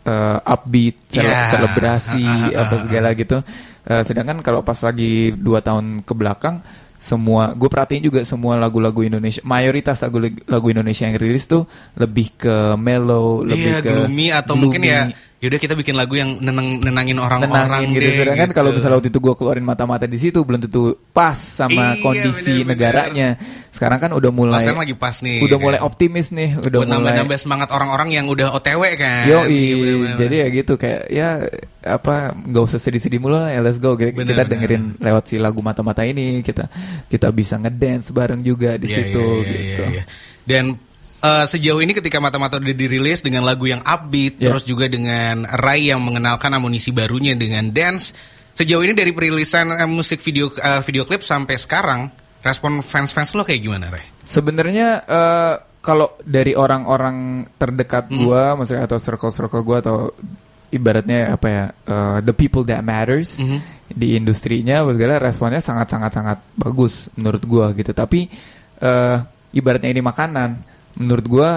eh, 0.10 0.38
upbeat 0.44 0.96
sele- 1.08 1.30
Ya. 1.30 1.46
selebrasi 1.48 2.26
ah, 2.26 2.66
apa 2.66 2.76
segala 2.84 3.10
gitu. 3.14 3.38
Eh, 3.86 4.02
sedangkan 4.04 4.42
kalau 4.42 4.62
pas 4.62 4.78
lagi 4.82 5.30
dua 5.32 5.62
tahun 5.62 6.02
ke 6.02 6.14
belakang 6.14 6.58
semua 7.00 7.56
gue 7.56 7.72
perhatiin 7.72 8.04
juga 8.04 8.28
semua 8.28 8.60
lagu-lagu 8.60 9.00
Indonesia 9.00 9.40
mayoritas 9.48 10.04
lagu 10.04 10.20
lagu 10.20 10.68
Indonesia 10.68 11.08
yang 11.08 11.16
rilis 11.16 11.48
tuh 11.48 11.64
lebih 11.96 12.36
ke 12.36 12.56
mellow 12.76 13.40
lebih 13.48 13.72
Iya, 13.72 13.80
ke 13.80 13.88
gloomy 14.04 14.28
atau 14.36 14.54
mungkin 14.60 14.82
ya 14.84 15.08
gloomy 15.08 15.16
yaudah 15.40 15.56
kita 15.56 15.72
bikin 15.72 15.96
lagu 15.96 16.14
yang 16.14 16.36
nenang, 16.38 16.84
nenangin 16.84 17.16
orang-orang 17.16 17.64
nenangin 17.88 17.90
gitu. 17.96 18.04
deh. 18.04 18.12
Sedangkan 18.20 18.48
gitu. 18.48 18.58
kalau 18.60 18.70
misalnya 18.70 18.96
waktu 19.00 19.08
itu 19.08 19.20
gue 19.20 19.34
keluarin 19.34 19.64
mata-mata 19.64 20.04
di 20.04 20.20
situ 20.20 20.44
belum 20.44 20.60
tentu 20.62 20.82
pas 21.10 21.32
sama 21.34 21.96
Iya, 21.96 22.04
kondisi 22.04 22.60
bener-bener. 22.60 22.68
negaranya. 22.68 23.28
Sekarang 23.72 23.98
kan 23.98 24.12
udah 24.12 24.28
mulai 24.30 24.60
sekarang 24.60 24.84
lagi 24.84 24.94
pas 24.94 25.16
nih. 25.16 25.40
udah 25.40 25.56
kan. 25.56 25.64
mulai 25.64 25.80
optimis 25.80 26.28
nih, 26.30 26.50
udah 26.60 26.68
Buat 26.76 26.88
mulai 26.88 26.92
nambah-nambah 27.00 27.38
semangat 27.40 27.70
orang-orang 27.72 28.10
yang 28.12 28.26
udah 28.28 28.52
OTW 28.52 28.84
kan. 29.00 29.24
Yo, 29.26 29.40
Iya, 29.48 30.20
jadi 30.20 30.36
ya 30.36 30.48
gitu 30.52 30.74
kayak 30.76 31.02
ya 31.08 31.30
apa 31.80 32.36
nggak 32.36 32.64
usah 32.66 32.76
sedih-sedih 32.78 33.18
mulu 33.18 33.40
lah, 33.40 33.56
ya 33.56 33.64
let's 33.64 33.80
go. 33.80 33.96
Kita, 33.96 34.12
Bener, 34.12 34.36
kita 34.36 34.44
bener. 34.44 34.52
dengerin 34.52 34.84
lewat 35.00 35.24
si 35.26 35.40
lagu 35.40 35.64
mata-mata 35.64 36.04
ini, 36.04 36.44
kita 36.44 36.68
kita 37.08 37.32
bisa 37.32 37.56
ngedance 37.56 38.12
bareng 38.12 38.44
juga 38.44 38.76
di 38.76 38.92
Iya, 38.92 38.96
situ 39.08 39.24
iya, 39.24 39.48
iya, 39.48 39.56
gitu. 39.56 39.84
iya, 39.88 39.92
iya. 39.96 40.04
Dan 40.44 40.66
eh, 41.20 41.46
sejauh 41.46 41.80
ini 41.80 41.92
ketika 41.92 42.18
mata-mata 42.18 42.58
udah 42.58 42.72
dirilis 42.72 43.20
dengan 43.20 43.44
lagu 43.44 43.66
yang 43.66 43.80
upbeat, 43.82 44.40
Iya. 44.40 44.52
terus 44.52 44.64
juga 44.64 44.88
dengan 44.88 45.44
Rai 45.46 45.92
yang 45.92 46.00
mengenalkan 46.00 46.52
amunisi 46.52 46.90
barunya 46.90 47.36
dengan 47.36 47.70
dance, 47.70 48.16
sejauh 48.54 48.84
ini 48.84 48.96
dari 48.96 49.12
perilisan 49.12 49.76
eh, 49.76 49.86
musik 49.86 50.20
video 50.20 50.50
eh, 50.54 50.82
video 50.84 51.04
klip 51.04 51.22
sampai 51.22 51.56
sekarang, 51.56 52.08
respon 52.40 52.80
fans-fans 52.80 53.36
lo 53.36 53.44
kayak 53.44 53.62
gimana, 53.62 53.92
Rai? 53.92 54.04
Sebenarnya 54.24 54.88
eh, 55.04 55.56
kalau 55.80 56.12
dari 56.22 56.56
orang-orang 56.56 57.48
terdekat 57.56 58.12
Hmm. 58.12 58.20
gua, 58.24 58.56
maksudnya 58.56 58.84
atau 58.84 59.00
circle-circle 59.00 59.64
gua 59.64 59.80
atau 59.80 60.12
ibaratnya 60.70 61.34
apa 61.34 61.48
ya, 61.48 61.64
eh, 61.84 62.18
the 62.22 62.32
people 62.32 62.62
that 62.62 62.84
matters 62.84 63.40
Mhm. 63.42 63.60
di 63.90 64.14
industrinya, 64.14 64.86
segala 64.94 65.18
responnya 65.18 65.58
sangat-sangat 65.58 66.12
sangat 66.14 66.38
bagus 66.54 67.10
menurut 67.16 67.44
gua 67.44 67.72
gitu. 67.74 67.90
Tapi 67.90 68.30
eh, 68.80 69.18
ibaratnya 69.52 69.90
ini 69.90 70.00
makanan, 70.00 70.50
menurut 71.00 71.26
gua, 71.26 71.50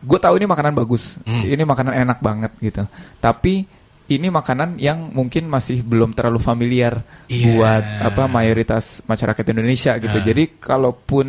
gua 0.00 0.18
tahu 0.20 0.36
ini 0.36 0.46
makanan 0.46 0.76
bagus, 0.76 1.16
Hmm. 1.24 1.42
ini 1.42 1.64
makanan 1.64 1.92
enak 2.06 2.18
banget 2.20 2.52
gitu. 2.60 2.84
Tapi 3.18 3.64
ini 4.10 4.26
makanan 4.26 4.74
yang 4.76 5.10
mungkin 5.14 5.46
masih 5.46 5.86
belum 5.86 6.12
terlalu 6.12 6.42
familiar 6.42 6.98
Iya. 7.30 7.46
buat 7.54 7.84
apa 8.10 8.26
mayoritas 8.26 9.00
masyarakat 9.06 9.44
Indonesia 9.50 9.94
gitu. 9.98 10.18
Ah. 10.18 10.24
Jadi 10.26 10.44
kalaupun 10.58 11.26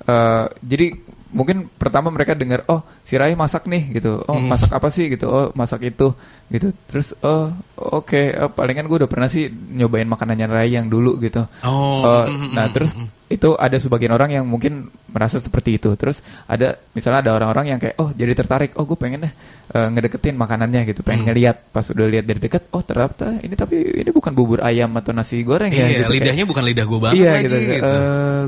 eh, 0.00 0.46
jadi 0.62 0.86
mungkin 1.30 1.70
pertama 1.70 2.10
mereka 2.10 2.34
dengar 2.34 2.66
oh 2.66 2.82
si 3.10 3.18
Rai 3.18 3.34
masak 3.34 3.66
nih 3.66 3.90
gitu. 3.92 4.22
Oh 4.22 4.38
Hmm. 4.38 4.46
masak 4.46 4.70
apa 4.70 4.86
sih 4.86 5.10
gitu. 5.10 5.26
Oh 5.26 5.50
masak 5.52 5.82
itu 5.84 6.14
gitu. 6.46 6.70
Terus 6.86 7.18
oh 7.20 7.50
oke 7.74 8.14
eh, 8.30 8.46
palingan 8.48 8.86
gue 8.86 9.02
udah 9.02 9.10
pernah 9.10 9.26
sih 9.26 9.50
nyobain 9.50 10.06
makanannya 10.06 10.46
Rai 10.46 10.70
yang 10.70 10.86
dulu 10.86 11.18
gitu. 11.18 11.42
Oh, 11.66 12.22
mm, 12.22 12.54
nah 12.54 12.64
mm, 12.64 12.72
terus 12.72 12.94
itu 13.26 13.54
ada 13.54 13.74
sebagian 13.76 14.10
orang 14.10 14.30
yang 14.32 14.44
mungkin 14.44 14.86
merasa 15.08 15.38
seperti 15.38 15.74
itu. 15.76 15.90
Terus 15.94 16.18
ada 16.46 16.78
misalnya 16.92 17.22
ada 17.24 17.32
orang-orang 17.34 17.66
yang 17.68 17.78
kayak 17.78 17.98
oh 17.98 18.10
jadi 18.12 18.30
tertarik. 18.32 18.78
Oh 18.78 18.86
gue 18.86 18.94
pengen 18.94 19.26
deh 19.26 19.32
eh, 19.70 19.88
ngedeketin 19.88 20.34
makanannya 20.34 20.86
gitu. 20.86 21.02
Pengen 21.02 21.18
Hmm. 21.20 21.28
ngeliat 21.28 21.56
pas 21.68 21.82
udah 21.84 22.06
lihat 22.06 22.24
dari 22.24 22.38
dekat. 22.38 22.70
Oh 22.70 22.82
ternyata 22.82 23.26
ini 23.40 23.54
tapi 23.54 23.74
ini 23.96 24.10
bukan 24.10 24.30
bubur 24.30 24.62
ayam 24.62 24.94
atau 24.94 25.10
nasi 25.10 25.42
goreng 25.42 25.68
ya. 25.68 25.82
Iya, 25.82 25.86
gitu, 25.88 26.02
kayak- 26.04 26.14
lidahnya 26.14 26.44
bukan 26.44 26.62
lidah 26.64 26.84
gue 26.84 26.98
banget 27.00 27.16
iya 27.16 27.30
lagi 27.32 27.42
gitu, 27.42 27.56
gitu. 27.58 27.94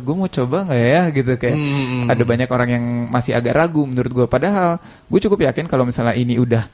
gue 0.02 0.14
mau 0.14 0.28
coba 0.28 0.56
nggak 0.64 0.82
ya 0.84 1.02
gitu 1.10 1.32
kayak 1.36 1.56
Hmm. 1.56 2.06
ada 2.06 2.22
banyak 2.22 2.48
orang 2.48 2.68
yang 2.70 2.84
masih 3.08 3.32
agak 3.32 3.54
ragu 3.54 3.82
menurut 3.82 4.12
gue 4.12 4.26
padahal 4.26 4.51
gue 4.80 5.20
cukup 5.20 5.38
yakin 5.48 5.64
kalau 5.66 5.84
misalnya 5.84 6.14
ini 6.14 6.36
udah 6.36 6.64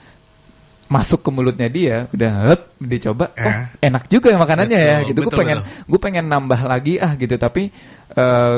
masuk 0.88 1.21
ke 1.21 1.29
mulutnya 1.29 1.69
dia 1.69 1.97
udah 2.11 2.33
hup, 2.49 2.61
dicoba 2.81 3.29
oh 3.29 3.45
Eh. 3.45 3.64
enak 3.85 4.09
juga 4.09 4.33
ya 4.33 4.38
makanannya 4.41 4.79
ya 4.81 4.97
Betul, 5.05 5.09
gitu. 5.12 5.19
Gue 5.29 5.33
pengen 5.37 5.59
gue 5.85 6.01
pengen 6.01 6.25
nambah 6.25 6.61
lagi 6.64 6.97
ah 6.97 7.12
gitu. 7.12 7.37
Tapi 7.37 7.69
eh, 8.14 8.57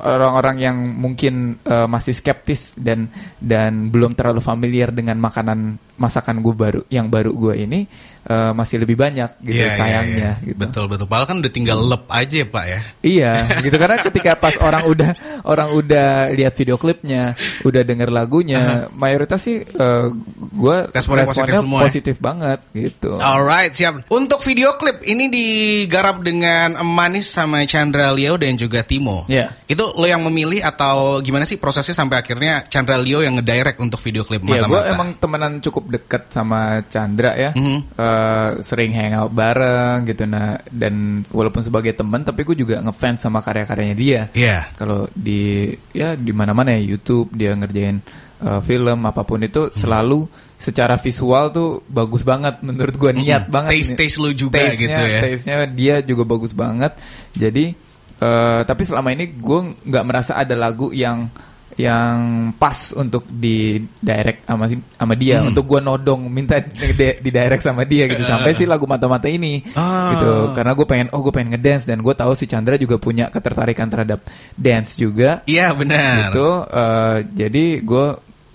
orang-orang 0.00 0.56
yang 0.60 0.76
mungkin 0.76 1.56
eh, 1.64 1.88
masih 1.88 2.12
skeptis 2.12 2.76
dan 2.76 3.08
dan 3.40 3.88
belum 3.88 4.12
terlalu 4.12 4.44
familiar 4.44 4.92
dengan 4.92 5.16
makanan 5.16 5.80
masakan 5.96 6.44
gue 6.44 6.52
baru 6.52 6.80
yang 6.92 7.08
baru 7.08 7.32
gue 7.32 7.64
ini 7.64 7.88
eh, 8.28 8.52
masih 8.52 8.84
lebih 8.84 9.00
banyak 9.00 9.40
gitu 9.40 9.56
Iya, 9.56 9.68
iya, 9.72 9.76
sayangnya 9.80 10.30
iya. 10.42 10.46
gitu 10.52 10.58
Betul 10.60 10.84
betul. 10.92 11.06
Padahal 11.08 11.28
kan 11.32 11.36
udah 11.40 11.52
tinggal 11.52 11.78
lep 11.80 12.04
aja 12.12 12.40
pak 12.44 12.64
ya. 12.68 12.80
Iya, 13.00 13.32
gitu 13.64 13.76
karena 13.80 13.96
ketika 14.04 14.30
pas 14.36 14.54
orang 14.60 14.84
udah 14.84 15.10
orang 15.48 15.68
udah 15.72 16.08
lihat 16.36 16.52
video 16.52 16.76
klipnya, 16.76 17.32
udah 17.64 17.82
denger 17.86 18.12
lagunya, 18.12 18.92
mayoritas 18.92 19.40
sih 19.40 19.64
eh, 19.64 20.06
gua 20.52 20.84
Responnya 20.92 21.24
positif 21.24 21.56
semua 21.64 21.78
ya? 21.80 21.84
positif 21.88 22.16
banget 22.20 22.58
gitu. 22.76 23.16
Alright 23.16 23.72
siap. 23.72 24.04
Untuk 24.12 24.44
video 24.44 24.76
klip 24.76 25.00
ini 25.08 25.32
digarap 25.32 26.20
dengan 26.20 26.84
Manis 26.84 27.32
sama 27.32 27.64
Chandra 27.64 28.12
Leo 28.12 28.36
dan 28.36 28.58
juga 28.60 28.84
Timo. 28.84 29.24
Iya. 29.32 29.54
Itu 29.64 29.85
lo 29.92 30.04
yang 30.04 30.22
memilih 30.22 30.58
atau 30.60 31.18
gimana 31.18 31.42
sih 31.42 31.54
prosesnya 31.54 31.94
sampai 31.94 32.18
akhirnya 32.18 32.64
Chandra 32.64 32.96
Leo 32.96 33.20
yang 33.20 33.36
ngedirect 33.36 33.78
untuk 33.78 33.98
video 33.98 34.22
klip 34.22 34.42
Iya, 34.42 34.62
gue 34.62 34.66
mata-mata? 34.66 34.90
emang 34.90 35.08
temenan 35.14 35.52
cukup 35.58 35.84
deket 35.88 36.22
sama 36.28 36.82
Chandra 36.86 37.32
ya, 37.32 37.50
Mhm. 37.52 37.78
Eh, 37.92 38.50
sering 38.60 38.90
hangout 38.92 39.30
bareng 39.30 40.02
gitu 40.04 40.24
nah, 40.24 40.56
dan 40.66 40.94
walaupun 41.28 41.60
sebagai 41.60 41.92
teman, 41.92 42.20
tapi 42.20 42.42
gue 42.42 42.56
juga 42.56 42.80
ngefans 42.80 43.20
sama 43.20 43.38
karya-karyanya 43.38 43.94
dia. 43.94 44.20
Iya. 44.32 44.66
Kalau 44.74 45.06
di 45.10 45.68
ya 45.90 46.12
di 46.12 46.30
mana-mana 46.30 46.70
ya 46.70 46.82
YouTube 46.82 47.30
dia 47.30 47.52
ngerjain 47.52 48.00
uh, 48.38 48.60
film 48.60 48.98
apa 49.02 49.22
pun 49.22 49.40
itu 49.40 49.66
Hmm. 49.66 49.72
selalu 49.72 50.20
secara 50.56 50.96
visual 50.96 51.50
tuh 51.50 51.84
bagus 51.86 52.22
banget 52.22 52.60
menurut 52.60 52.96
gua 52.96 53.12
niat 53.12 53.44
Mm-mm. 53.44 53.52
banget. 53.52 53.70
Hmm. 53.70 53.76
Taste-taste 53.76 54.18
lu 54.18 54.32
juga 54.32 54.56
Taste-nya- 54.58 54.80
gitu 54.82 55.02
ya. 55.04 55.20
Taste-nya 55.22 55.56
dia 55.68 55.94
juga 56.00 56.24
bagus 56.24 56.52
banget. 56.52 56.96
Jadi 57.32 57.76
uh, 58.18 58.60
tapi 58.62 58.82
selama 58.82 59.10
ini 59.10 59.28
gue 59.30 59.60
nggak 59.82 60.04
merasa 60.04 60.32
ada 60.34 60.54
lagu 60.54 60.90
yang 60.90 61.28
yang 61.76 62.16
pas 62.56 62.96
untuk 62.96 63.28
di 63.28 63.76
direct 64.00 64.48
sama 64.48 64.64
si- 64.64 64.80
sama 64.96 65.12
dia 65.12 65.44
Hmm. 65.44 65.52
untuk 65.52 65.64
gua 65.66 65.76
nodong 65.78 66.24
minta 66.26 66.56
di, 66.56 66.88
di 67.20 67.28
direct 67.28 67.60
sama 67.60 67.84
dia 67.84 68.08
gitu 68.08 68.24
sampai 68.32 68.56
si 68.56 68.64
lagu 68.64 68.88
mata-mata 68.88 69.28
ini 69.28 69.60
Ah. 69.76 70.16
gitu 70.16 70.32
karena 70.56 70.72
gue 70.72 70.86
pengen 70.86 71.08
oh 71.12 71.20
gue 71.20 71.28
pengen 71.30 71.52
ngedance 71.52 71.84
dan 71.84 72.00
gue 72.00 72.14
tahu 72.14 72.32
si 72.32 72.48
Chandra 72.48 72.74
juga 72.74 72.96
punya 72.96 73.28
ketertarikan 73.28 73.92
terhadap 73.92 74.24
dance 74.56 74.96
juga 74.96 75.44
Iya 75.44 75.76
benar. 75.76 76.32
gitu 76.32 76.48
eh, 76.64 77.16
jadi 77.36 77.64
gue 77.78 78.06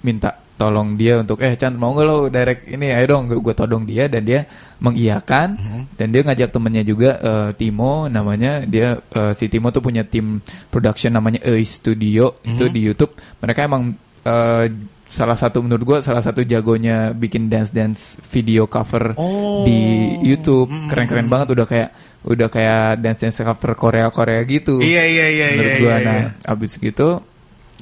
minta 0.02 0.40
tolong 0.62 0.93
dia 0.93 1.17
untuk 1.17 1.41
eh 1.41 1.58
Chan 1.58 1.74
mau 1.74 1.89
nggak 1.89 2.06
lo 2.06 2.30
direct 2.30 2.69
ini 2.69 2.93
ayo 2.93 3.17
dong 3.17 3.34
gue 3.34 3.56
todong 3.58 3.82
dia 3.82 4.06
dan 4.06 4.21
dia 4.21 4.45
mengiyakan 4.78 5.58
Mhm. 5.58 5.82
dan 5.97 6.08
dia 6.10 6.21
ngajak 6.21 6.50
temennya 6.50 6.84
juga 6.84 7.10
eh, 7.17 7.50
Timo 7.58 8.06
namanya 8.06 8.62
dia 8.62 8.93
eh, 8.97 9.34
si 9.34 9.50
Timo 9.50 9.69
tuh 9.69 9.82
punya 9.82 10.02
tim 10.04 10.38
production 10.69 11.10
namanya 11.12 11.41
A 11.41 11.54
Studio 11.62 12.38
itu 12.43 12.65
Mhm. 12.65 12.74
di 12.74 12.82
YouTube 12.84 13.13
mereka 13.38 13.65
emang 13.65 13.97
eh, 14.21 14.65
salah 15.06 15.36
satu 15.36 15.60
menurut 15.60 15.84
gue 15.84 15.97
salah 16.00 16.21
satu 16.21 16.45
jagonya 16.45 17.12
bikin 17.12 17.50
dance 17.50 17.74
dance 17.74 18.21
video 18.30 18.63
cover 18.63 19.17
Oh. 19.17 19.65
di 19.65 19.82
YouTube 20.21 20.69
Mhm. 20.69 20.88
keren-keren 20.88 21.28
banget 21.28 21.52
udah 21.52 21.65
kayak 21.65 21.89
udah 22.21 22.47
kayak 22.47 23.02
dance 23.02 23.19
dance 23.19 23.41
cover 23.41 23.74
Korea 23.74 24.08
Korea 24.08 24.45
gitu 24.45 24.78
Iya 24.78 25.04
iya 25.04 25.26
iya 25.28 25.45
menurut 25.52 25.74
iya. 25.74 25.82
gua 25.82 25.95
iya, 25.97 26.06
nah 26.06 26.17
iya. 26.21 26.30
abis 26.47 26.78
gitu 26.78 27.08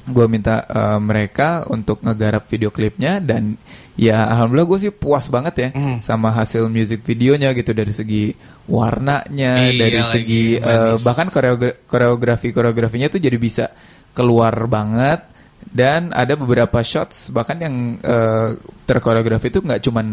gue 0.02 0.26
minta 0.26 0.62
eh, 0.62 0.98
mereka 0.98 1.48
untuk 1.66 2.00
ngegarap 2.00 2.44
video 2.44 2.68
klipnya 2.68 3.18
dan 3.18 3.54
ya 3.94 4.24
alhamdulillah 4.26 4.68
gue 4.68 4.80
sih 4.80 4.92
puas 4.92 5.26
banget 5.26 5.54
ya 5.56 5.68
Hmm. 5.70 5.98
sama 6.00 6.30
hasil 6.30 6.66
music 6.66 7.02
videonya 7.02 7.52
gitu 7.52 7.70
dari 7.70 7.90
segi 7.90 8.32
warnanya 8.66 9.52
Iya 9.62 9.76
dari 9.78 10.00
segi 10.08 10.44
manis. 10.56 11.02
bahkan 11.02 11.26
koreogra- 11.26 11.76
koreografi 11.84 12.48
koreografinya 12.48 13.08
tuh 13.08 13.18
jadi 13.18 13.36
bisa 13.36 13.68
keluar 14.10 14.54
banget 14.66 15.20
dan 15.62 16.10
ada 16.10 16.32
beberapa 16.34 16.80
shots 16.80 17.28
bahkan 17.28 17.58
yang 17.58 17.74
eh, 17.98 18.48
terkoreografi 18.82 19.48
itu 19.48 19.60
nggak 19.60 19.82
cuman 19.82 20.06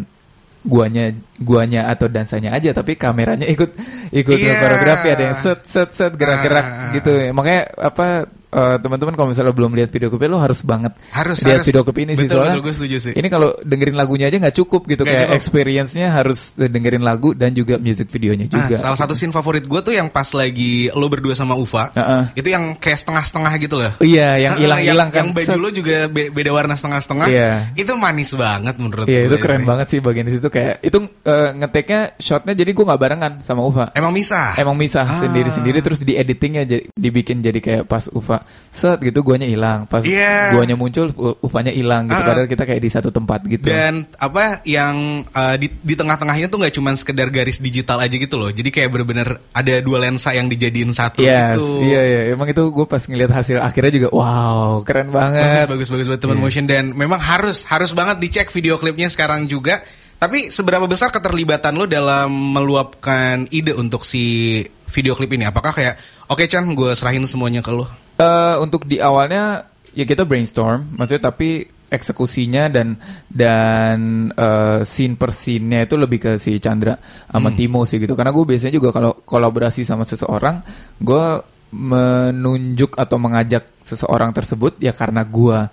guanya 0.59 1.05
guanya 1.39 1.87
atau 1.87 2.05
dansanya 2.05 2.51
aja 2.51 2.75
tapi 2.75 2.93
kameranya 2.93 3.47
ikut 3.47 3.71
ikut 4.11 4.35
Iya. 4.35 4.57
koreografi 4.57 5.07
ada 5.07 5.23
yang 5.23 5.37
set 5.37 5.63
set 5.63 5.89
set 5.91 6.11
gerak-gerak 6.11 6.65
Ah. 6.65 6.91
gitu 6.91 7.13
makanya 7.31 7.71
apa 7.79 8.27
eh, 8.49 8.77
teman-teman 8.77 9.13
kalau 9.13 9.27
misalnya 9.27 9.51
belum 9.51 9.71
lihat 9.73 9.89
video 9.89 10.07
klipnya 10.07 10.29
lo 10.29 10.39
harus 10.39 10.61
banget 10.61 10.95
Harus, 11.09 11.41
lihat 11.41 11.59
harus. 11.59 11.67
video 11.67 11.81
klip 11.81 11.97
ini 11.99 12.11
sih 12.13 12.23
Betul, 12.23 12.33
soalnya 12.33 12.51
betul, 12.53 12.63
gue 12.63 12.73
setuju 12.73 12.97
sih. 13.01 13.13
ini 13.13 13.27
kalau 13.27 13.49
dengerin 13.59 13.93
lagunya 13.93 14.25
aja 14.25 14.37
nggak 14.37 14.55
cukup 14.55 14.81
gitu 14.85 15.01
Nggak 15.01 15.11
kayak 15.13 15.25
cukup. 15.25 15.37
experience-nya 15.37 16.07
harus 16.11 16.39
dengerin 16.53 17.01
lagu 17.01 17.31
dan 17.31 17.51
juga 17.51 17.75
music 17.77 18.07
videonya 18.07 18.47
Ah, 18.47 18.53
juga 18.61 18.75
salah 18.77 18.95
satu 18.95 19.13
scene 19.13 19.29
favorit 19.29 19.63
gue 19.63 19.81
tuh 19.81 19.91
yang 19.91 20.07
pas 20.07 20.27
lagi 20.31 20.87
lo 20.89 21.07
berdua 21.07 21.33
sama 21.33 21.53
Ufa, 21.53 21.91
Heeh. 21.91 22.23
itu 22.35 22.47
yang 22.47 22.75
kayak 22.75 22.97
setengah-setengah 22.97 23.51
gitu 23.57 23.75
loh. 23.75 23.91
iya 23.99 24.39
yang 24.39 24.55
hilang-hilang 24.55 25.09
kan 25.09 25.27
Yang 25.27 25.49
baju 25.49 25.57
lo 25.57 25.69
juga 25.69 25.97
be- 26.07 26.29
beda 26.29 26.51
warna 26.51 26.73
setengah-setengah. 26.73 27.27
Iya. 27.27 27.51
Itu 27.73 27.93
manis 27.95 28.31
banget 28.31 28.75
menurut 28.77 29.05
Iya 29.05 29.25
gue 29.25 29.29
itu 29.29 29.37
keren 29.39 29.61
sih. 29.61 29.67
banget 29.67 29.87
sih 29.89 29.99
bagian 29.99 30.25
di 30.25 30.33
situ 30.33 30.47
kayak 30.47 30.79
itu 30.81 30.97
eh, 31.21 31.49
ngeteknya 31.53 31.99
shotnya 32.17 32.53
jadi 32.53 32.69
gue 32.69 32.85
nggak 32.85 32.99
barengan 32.99 33.31
sama 33.41 33.61
Ufa. 33.61 33.91
Emang 33.91 34.11
misah. 34.11 34.55
Emang 34.55 34.73
misah 34.73 35.03
Ah. 35.03 35.19
sendiri-sendiri 35.19 35.79
terus 35.79 35.99
di 35.99 36.13
editingnya 36.13 36.63
jadi- 36.63 36.87
dibikin 36.89 37.39
jadi 37.39 37.59
kayak 37.59 37.83
pas 37.85 38.07
Ufa 38.09 38.41
set 38.67 39.01
gitu 39.01 39.21
guanya 39.21 39.43
hilang 39.43 39.83
pas 39.83 40.01
Iya. 40.01 40.53
guanya 40.53 40.73
muncul 40.73 41.09
Ufanya 41.39 41.69
hilang 41.69 42.05
gitu 42.05 42.17
Ah. 42.17 42.27
padahal 42.27 42.45
kita 42.45 42.63
kayak 42.63 42.77
di 42.77 42.89
satu 42.89 43.09
tempat 43.09 43.41
gitu. 43.43 43.67
Dan 43.67 44.05
apa 44.15 44.61
yang 44.63 45.25
uh, 45.27 45.55
di, 45.55 45.67
di 45.71 45.93
tengah-tengahnya 45.93 46.45
tuh 46.45 46.61
nggak 46.61 46.73
cuma 46.73 46.93
sekedar 46.93 47.27
garis 47.27 47.57
digital 47.57 47.97
aja 47.97 48.13
gitu 48.13 48.37
loh. 48.37 48.47
Jadi 48.47 48.69
kayak 48.69 48.89
bener-bener 48.89 49.41
ada 49.49 49.73
dua 49.79 50.01
lensa 50.01 50.31
yang 50.31 50.45
dijadiin 50.45 50.91
satu 50.91 51.21
Yes, 51.21 51.55
gitu. 51.55 51.81
iya 51.81 52.01
iya 52.01 52.21
emang 52.31 52.47
itu 52.47 52.63
gue 52.63 52.85
pas 52.85 53.01
ngeliat 53.01 53.31
hasil 53.31 53.57
akhirnya 53.57 53.91
juga 53.91 54.07
wow 54.11 54.81
keren 54.81 55.09
Bagus 55.09 55.17
banget. 55.33 55.65
bagus 55.67 55.87
bagus 55.89 56.05
buat 56.07 56.19
teman 56.19 56.37
Iya. 56.37 56.43
motion 56.43 56.65
dan 56.65 56.83
memang 56.91 57.17
harus 57.17 57.65
harus 57.65 57.91
banget 57.91 58.17
dicek 58.19 58.47
video 58.49 58.77
klipnya 58.77 59.07
sekarang 59.07 59.45
juga. 59.45 59.81
Tapi 60.17 60.49
seberapa 60.49 60.85
besar 60.85 61.09
keterlibatan 61.09 61.73
lo 61.73 61.85
dalam 61.85 62.33
meluapkan 62.51 63.45
ide 63.49 63.71
untuk 63.71 64.01
si 64.01 64.61
video 64.89 65.13
klip 65.13 65.29
ini? 65.29 65.45
Apakah 65.45 65.69
kayak 65.71 65.93
oke 66.25 66.41
Chan 66.43 66.65
gue 66.67 66.91
serahin 66.93 67.25
semuanya 67.25 67.61
ke 67.61 67.69
lo? 67.69 67.85
Eh, 68.17 68.55
untuk 68.57 68.89
di 68.89 68.97
awalnya 68.97 69.61
ya 69.93 70.05
kita 70.05 70.25
brainstorm, 70.25 70.97
maksudnya 70.97 71.29
tapi 71.29 71.69
eksekusinya 71.87 72.67
dan 72.67 72.97
dan 73.29 74.27
eh, 74.33 74.81
scene 74.81 75.13
per 75.13 75.29
scene-nya 75.29 75.85
itu 75.85 75.95
lebih 75.95 76.19
ke 76.19 76.31
si 76.41 76.57
Chandra 76.57 76.97
sama 77.29 77.53
Timo 77.53 77.85
sih 77.85 78.01
gitu. 78.01 78.17
Karena 78.17 78.33
gue 78.33 78.41
biasanya 78.41 78.73
juga 78.73 78.89
kalau 78.89 79.21
kolaborasi 79.21 79.85
sama 79.85 80.01
seseorang, 80.01 80.65
gue 80.97 81.25
menunjuk 81.67 82.97
atau 82.97 83.21
mengajak 83.21 83.69
seseorang 83.83 84.31
tersebut 84.33 84.79
ya 84.79 84.95
karena 84.95 85.21
gue 85.21 85.67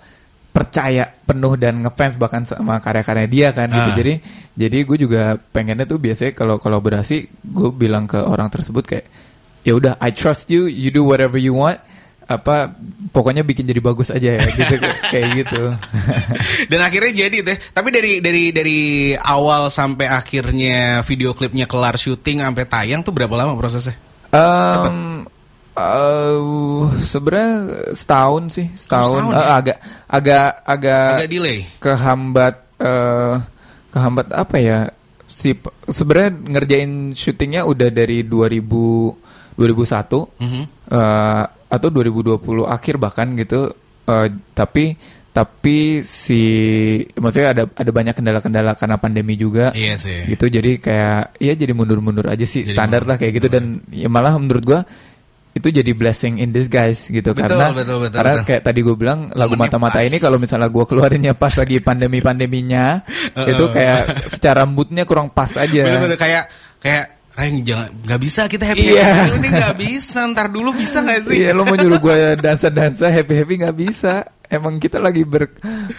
percaya 0.55 1.03
penuh 1.27 1.59
dan 1.59 1.83
ngefans 1.83 2.15
bahkan 2.15 2.47
sama 2.47 2.79
karya-karya 2.79 3.27
dia 3.27 3.47
kan 3.51 3.67
gitu. 3.67 3.91
Ah. 3.91 3.97
Jadi 3.97 4.13
jadi 4.55 4.77
gue 4.87 4.97
juga 5.01 5.21
pengennya 5.51 5.83
tuh 5.83 5.99
biasanya 5.99 6.31
kalau 6.31 6.61
kolaborasi 6.61 7.27
gue 7.43 7.69
bilang 7.75 8.07
ke 8.07 8.21
orang 8.21 8.47
tersebut 8.47 8.83
kayak 8.85 9.05
ya 9.67 9.73
udah 9.75 9.97
I 9.99 10.13
trust 10.13 10.53
you, 10.53 10.69
you 10.69 10.93
do 10.93 11.03
whatever 11.03 11.35
you 11.35 11.57
want. 11.57 11.81
Apa 12.25 12.73
pokoknya 13.09 13.41
bikin 13.41 13.63
jadi 13.63 13.77
bagus 13.77 14.09
aja 14.09 14.33
ya 14.33 14.41
gitu 14.41 14.75
kayak 15.13 15.27
gitu. 15.39 15.61
Dan 16.65 16.79
akhirnya 16.81 17.13
jadi 17.13 17.37
teh. 17.43 17.57
Tapi 17.69 17.89
dari 17.89 18.17
dari 18.17 18.49
dari 18.49 18.79
awal 19.13 19.69
sampai 19.69 20.09
akhirnya 20.09 21.01
video 21.01 21.31
klipnya 21.31 21.65
kelar 21.65 21.95
syuting 21.95 22.41
sampai 22.41 22.65
tayang 22.65 23.01
tuh 23.01 23.13
berapa 23.13 23.29
lama 23.31 23.53
prosesnya? 23.53 23.93
Um, 24.33 25.21
eh, 25.71 26.37
sebenarnya 26.99 27.51
setahun 27.93 28.43
sih, 28.51 28.67
setahun. 28.73 29.21
setahun 29.21 29.31
Eh, 29.31 29.37
ya? 29.37 29.53
agak 29.53 29.77
agak 30.07 30.45
agak 30.65 31.05
Agak 31.15 31.29
delay. 31.29 31.59
kehambat 31.77 32.55
eh 32.75 33.33
kehambat 33.91 34.27
apa 34.33 34.57
ya? 34.57 34.79
Si 35.25 35.53
sebenarnya 35.85 36.31
ngerjain 36.31 36.91
syutingnya 37.11 37.63
udah 37.63 37.87
dari 37.87 38.23
2000 38.23 39.13
2001 39.55 40.27
Mhm. 40.35 40.63
eh, 40.89 41.43
atau 41.75 41.91
2020 41.91 42.39
akhir 42.63 42.95
bahkan 42.95 43.35
gitu. 43.35 43.75
Eh, 44.05 44.27
tapi 44.55 44.95
tapi 45.35 45.99
si 45.99 46.41
maksudnya 47.19 47.51
ada 47.51 47.63
ada 47.67 47.91
banyak 47.91 48.15
kendala-kendala 48.15 48.71
karena 48.79 48.95
pandemi 48.95 49.35
juga 49.35 49.75
Iya 49.75 49.99
sih. 49.99 50.31
gitu 50.31 50.47
jadi 50.47 50.79
kayak 50.79 51.35
ya 51.43 51.51
jadi 51.59 51.75
mundur-mundur 51.75 52.31
aja 52.31 52.47
sih 52.47 52.63
Jadi 52.63 52.71
standar 52.71 53.03
lah 53.03 53.19
kayak 53.19 53.43
gitu 53.43 53.51
dan 53.51 53.83
ya 53.91 54.07
malah 54.07 54.31
menurut 54.39 54.63
gua 54.63 54.79
itu 55.51 55.67
jadi 55.75 55.91
blessing 55.91 56.39
in 56.39 56.55
disguise 56.55 57.11
gitu 57.11 57.35
Betul, 57.35 57.51
karena 57.51 57.67
betul, 57.75 57.99
betul, 57.99 58.15
karena 58.15 58.33
betul. 58.39 58.47
kayak 58.47 58.61
tadi 58.63 58.79
gue 58.83 58.95
bilang 58.95 59.19
lagu 59.35 59.55
mata-mata 59.59 59.99
ini 60.03 60.19
kalau 60.23 60.39
misalnya 60.39 60.71
gua 60.71 60.87
keluarinnya 60.87 61.35
pas 61.35 61.51
lagi 61.59 61.83
pandemi 61.83 62.23
pandeminya 62.23 63.03
itu 63.51 63.63
kayak 63.75 64.19
secara 64.31 64.63
moodnya 64.63 65.03
kurang 65.03 65.27
pas 65.35 65.51
aja 65.59 65.83
Bener-bener 65.83 66.15
kayak 66.15 66.47
kayak 66.79 67.14
Reng 67.35 67.67
jangan 67.67 67.91
nggak 68.07 68.19
bisa 68.23 68.41
kita 68.47 68.63
happy 68.63 68.95
happy 68.95 69.27
dulu 69.27 69.37
nih 69.43 69.51
nggak 69.59 69.75
bisa 69.75 70.19
ntar 70.31 70.47
dulu 70.47 70.71
bisa 70.71 71.03
nggak 71.03 71.19
sih? 71.27 71.43
Iya 71.43 71.51
lo 71.51 71.67
mau 71.67 71.75
nyuruh 71.75 71.99
gue 71.99 72.17
dansa-dansa 72.39 73.11
happy-happy 73.11 73.59
nggak 73.59 73.75
bisa 73.75 74.23
Emang 74.45 74.77
kita 74.77 74.97
lagi 74.97 75.23
ber, 75.23 75.49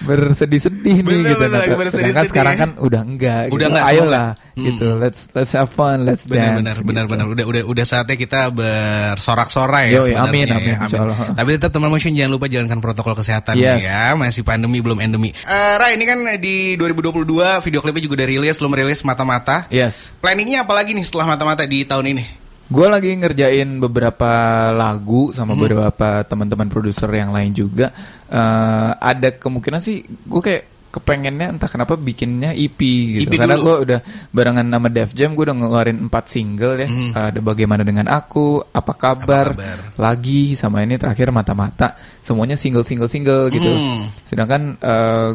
bersedih-sedih 0.00 1.02
nih 1.02 1.04
Bener, 1.04 1.28
gitu 1.28 1.42
bener, 1.42 1.58
Nah, 1.66 1.76
bersedih-sedih. 1.76 2.12
Sedangkan 2.12 2.24
sekarang 2.26 2.54
kan 2.56 2.70
udah 2.78 3.00
enggak 3.02 3.42
Udah 3.48 3.66
gitu. 3.66 3.72
enggak, 3.74 3.86
Ayolah 3.86 4.28
semoga. 4.32 4.54
gitu 4.56 4.86
Hmm. 4.86 5.00
Let's 5.02 5.20
let's 5.30 5.52
have 5.52 5.68
fun 5.68 5.98
Let's 6.02 6.24
benar 6.24 6.54
dance 6.54 6.58
benar 6.58 6.76
benar 6.80 7.04
gitu. 7.04 7.10
benar 7.12 7.26
udah 7.28 7.44
udah 7.44 7.62
udah 7.66 7.84
saatnya 7.84 8.14
kita 8.14 8.40
bersorak-sorai 8.50 9.84
ya 9.90 9.98
Yoi, 9.98 10.04
sebenarnya 10.10 10.30
amin, 10.30 10.46
ya. 10.46 10.76
amin, 10.80 10.98
Allah. 11.02 11.16
Tapi 11.34 11.48
tetap 11.54 11.70
teman 11.70 11.90
motion 11.90 12.12
jangan 12.12 12.32
lupa 12.32 12.46
jalankan 12.46 12.78
protokol 12.78 13.14
kesehatan 13.14 13.54
Yes. 13.56 13.82
ya. 13.82 14.14
Masih 14.14 14.42
pandemi 14.42 14.78
belum 14.78 14.98
endemi. 14.98 15.30
Eh 15.36 15.74
Rai 15.76 15.94
ini 15.94 16.04
kan 16.04 16.18
di 16.38 16.74
2022 16.76 17.60
video 17.60 17.80
klipnya 17.80 18.02
juga 18.02 18.14
udah 18.16 18.28
rilis, 18.28 18.56
belum 18.56 18.72
rilis 18.72 19.00
mata-mata. 19.02 19.66
Yes 19.68 20.14
Planningnya 20.18 20.64
apa 20.64 20.72
lagi 20.72 20.92
nih 20.92 21.02
setelah 21.02 21.26
mata-mata 21.28 21.62
di 21.62 21.82
tahun 21.82 22.16
ini? 22.16 22.45
Gue 22.66 22.86
lagi 22.90 23.14
ngerjain 23.14 23.78
beberapa 23.78 24.30
lagu 24.74 25.30
sama 25.30 25.54
Hmm. 25.54 25.62
beberapa 25.62 26.26
teman-teman 26.26 26.66
produser 26.66 27.06
yang 27.14 27.30
lain 27.30 27.54
juga. 27.54 27.94
Eh, 28.26 28.90
ada 28.92 29.28
kemungkinan 29.30 29.78
sih 29.78 30.02
gue 30.02 30.42
kayak 30.42 30.75
kepengennya 30.90 31.52
entah 31.52 31.68
kenapa 31.68 31.94
bikinnya 31.94 32.50
EP 32.50 32.80
gitu. 33.20 33.28
EP 33.28 33.36
Karena 33.36 33.56
gue 33.56 33.74
udah 33.84 34.00
barengan 34.32 34.64
sama 34.64 34.88
Def 34.88 35.12
Jam 35.12 35.36
gue 35.36 35.44
udah 35.44 35.56
ngeluarin 35.56 35.98
4 36.08 36.12
single 36.24 36.74
ya. 36.80 36.88
Hmm. 36.88 37.10
Ada 37.12 37.40
bagaimana 37.40 37.82
dengan 37.84 38.08
aku, 38.08 38.64
apa 38.64 38.92
kabar, 38.96 39.52
Apa 39.52 39.60
kabar? 39.60 39.78
lagi 40.00 40.56
sama 40.56 40.80
ini 40.80 40.96
terakhir 40.96 41.28
mata-mata. 41.30 41.92
Semuanya 42.24 42.56
single-single 42.56 43.08
single 43.08 43.52
gitu. 43.52 43.68
Hmm. 43.68 44.08
Sedangkan 44.24 44.80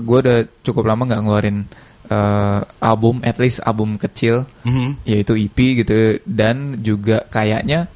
gue 0.01 0.17
udah 0.21 0.37
cukup 0.61 0.89
lama 0.89 1.05
nggak 1.05 1.21
ngeluarin 1.21 1.59
eh, 2.11 2.59
album, 2.83 3.23
at 3.23 3.39
least 3.39 3.63
album 3.63 3.95
kecil 3.95 4.43
Mhm. 4.67 5.07
yaitu 5.07 5.31
EP 5.39 5.55
gitu 5.79 6.19
dan 6.27 6.75
juga 6.83 7.23
kayaknya 7.31 7.87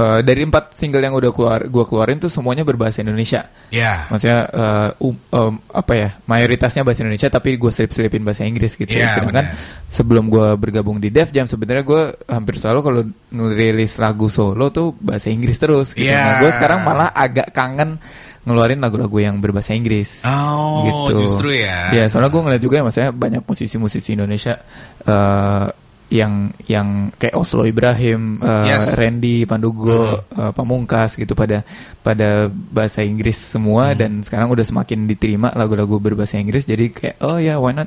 eh, 0.00 0.20
dari 0.24 0.40
empat 0.42 0.72
single 0.72 1.02
yang 1.02 1.12
udah 1.12 1.28
keluar 1.28 1.60
gua 1.68 1.84
keluarin 1.84 2.16
tuh 2.16 2.26
semuanya 2.26 2.64
berbahasa 2.64 3.04
Indonesia 3.04 3.44
Ya. 3.68 4.08
maksudnya 4.08 4.48
eh, 4.48 4.88
um, 4.98 5.14
um, 5.30 5.54
apa 5.68 5.92
ya 5.92 6.08
mayoritasnya 6.24 6.80
bahasa 6.80 7.04
Indonesia 7.04 7.28
tapi 7.28 7.54
gue 7.54 7.68
selip-selipin 7.68 8.24
bahasa 8.24 8.42
Inggris 8.42 8.74
gitu 8.74 8.88
Iya, 8.90 9.14
sedangkan 9.14 9.44
benar. 9.46 9.86
sebelum 9.86 10.24
gua 10.26 10.56
bergabung 10.56 10.96
di 10.96 11.12
Def 11.12 11.28
Jam 11.30 11.44
sebenarnya 11.44 11.84
gue 11.84 12.02
hampir 12.26 12.56
selalu 12.56 12.80
kalau 12.80 13.00
ngerilis 13.30 13.94
lagu 13.96 14.26
solo 14.26 14.70
tuh 14.70 14.96
bahasa 14.96 15.28
Inggris 15.28 15.54
terus 15.54 15.92
gitu. 15.92 16.08
Iya. 16.08 16.18
nah 16.18 16.34
gue 16.40 16.50
sekarang 16.50 16.80
malah 16.82 17.12
agak 17.12 17.52
kangen 17.52 18.00
ngeluarin 18.40 18.80
lagu-lagu 18.80 19.20
yang 19.20 19.36
berbahasa 19.36 19.76
Inggris 19.76 20.24
Oh, 20.24 20.88
gitu. 21.12 21.28
justru 21.28 21.60
ya. 21.60 21.92
Ya, 21.92 22.08
soalnya 22.08 22.32
gue 22.32 22.40
ngeliat 22.40 22.62
juga 22.64 22.80
ya, 22.80 22.84
maksudnya 22.88 23.12
banyak 23.12 23.44
musisi-musisi 23.44 24.16
Indonesia 24.16 24.56
eh, 25.04 25.66
yang 26.10 26.50
yang 26.66 27.14
kayak 27.14 27.38
Oslo 27.38 27.62
Ibrahim, 27.62 28.42
eh, 28.42 28.74
Yes. 28.74 28.98
Randy 28.98 29.46
Pandugo, 29.46 30.26
eh, 30.26 30.50
Pamungkas 30.50 31.14
gitu 31.14 31.38
pada 31.38 31.62
pada 32.02 32.50
bahasa 32.50 33.06
Inggris 33.06 33.38
semua 33.38 33.94
dan 33.94 34.20
sekarang 34.26 34.50
udah 34.50 34.66
semakin 34.66 35.06
diterima 35.06 35.54
lagu-lagu 35.54 36.02
berbahasa 36.02 36.42
Inggris. 36.42 36.66
Jadi 36.66 36.90
kayak 36.90 37.16
oh 37.22 37.38
ya 37.38 37.62
why 37.62 37.70
not 37.70 37.86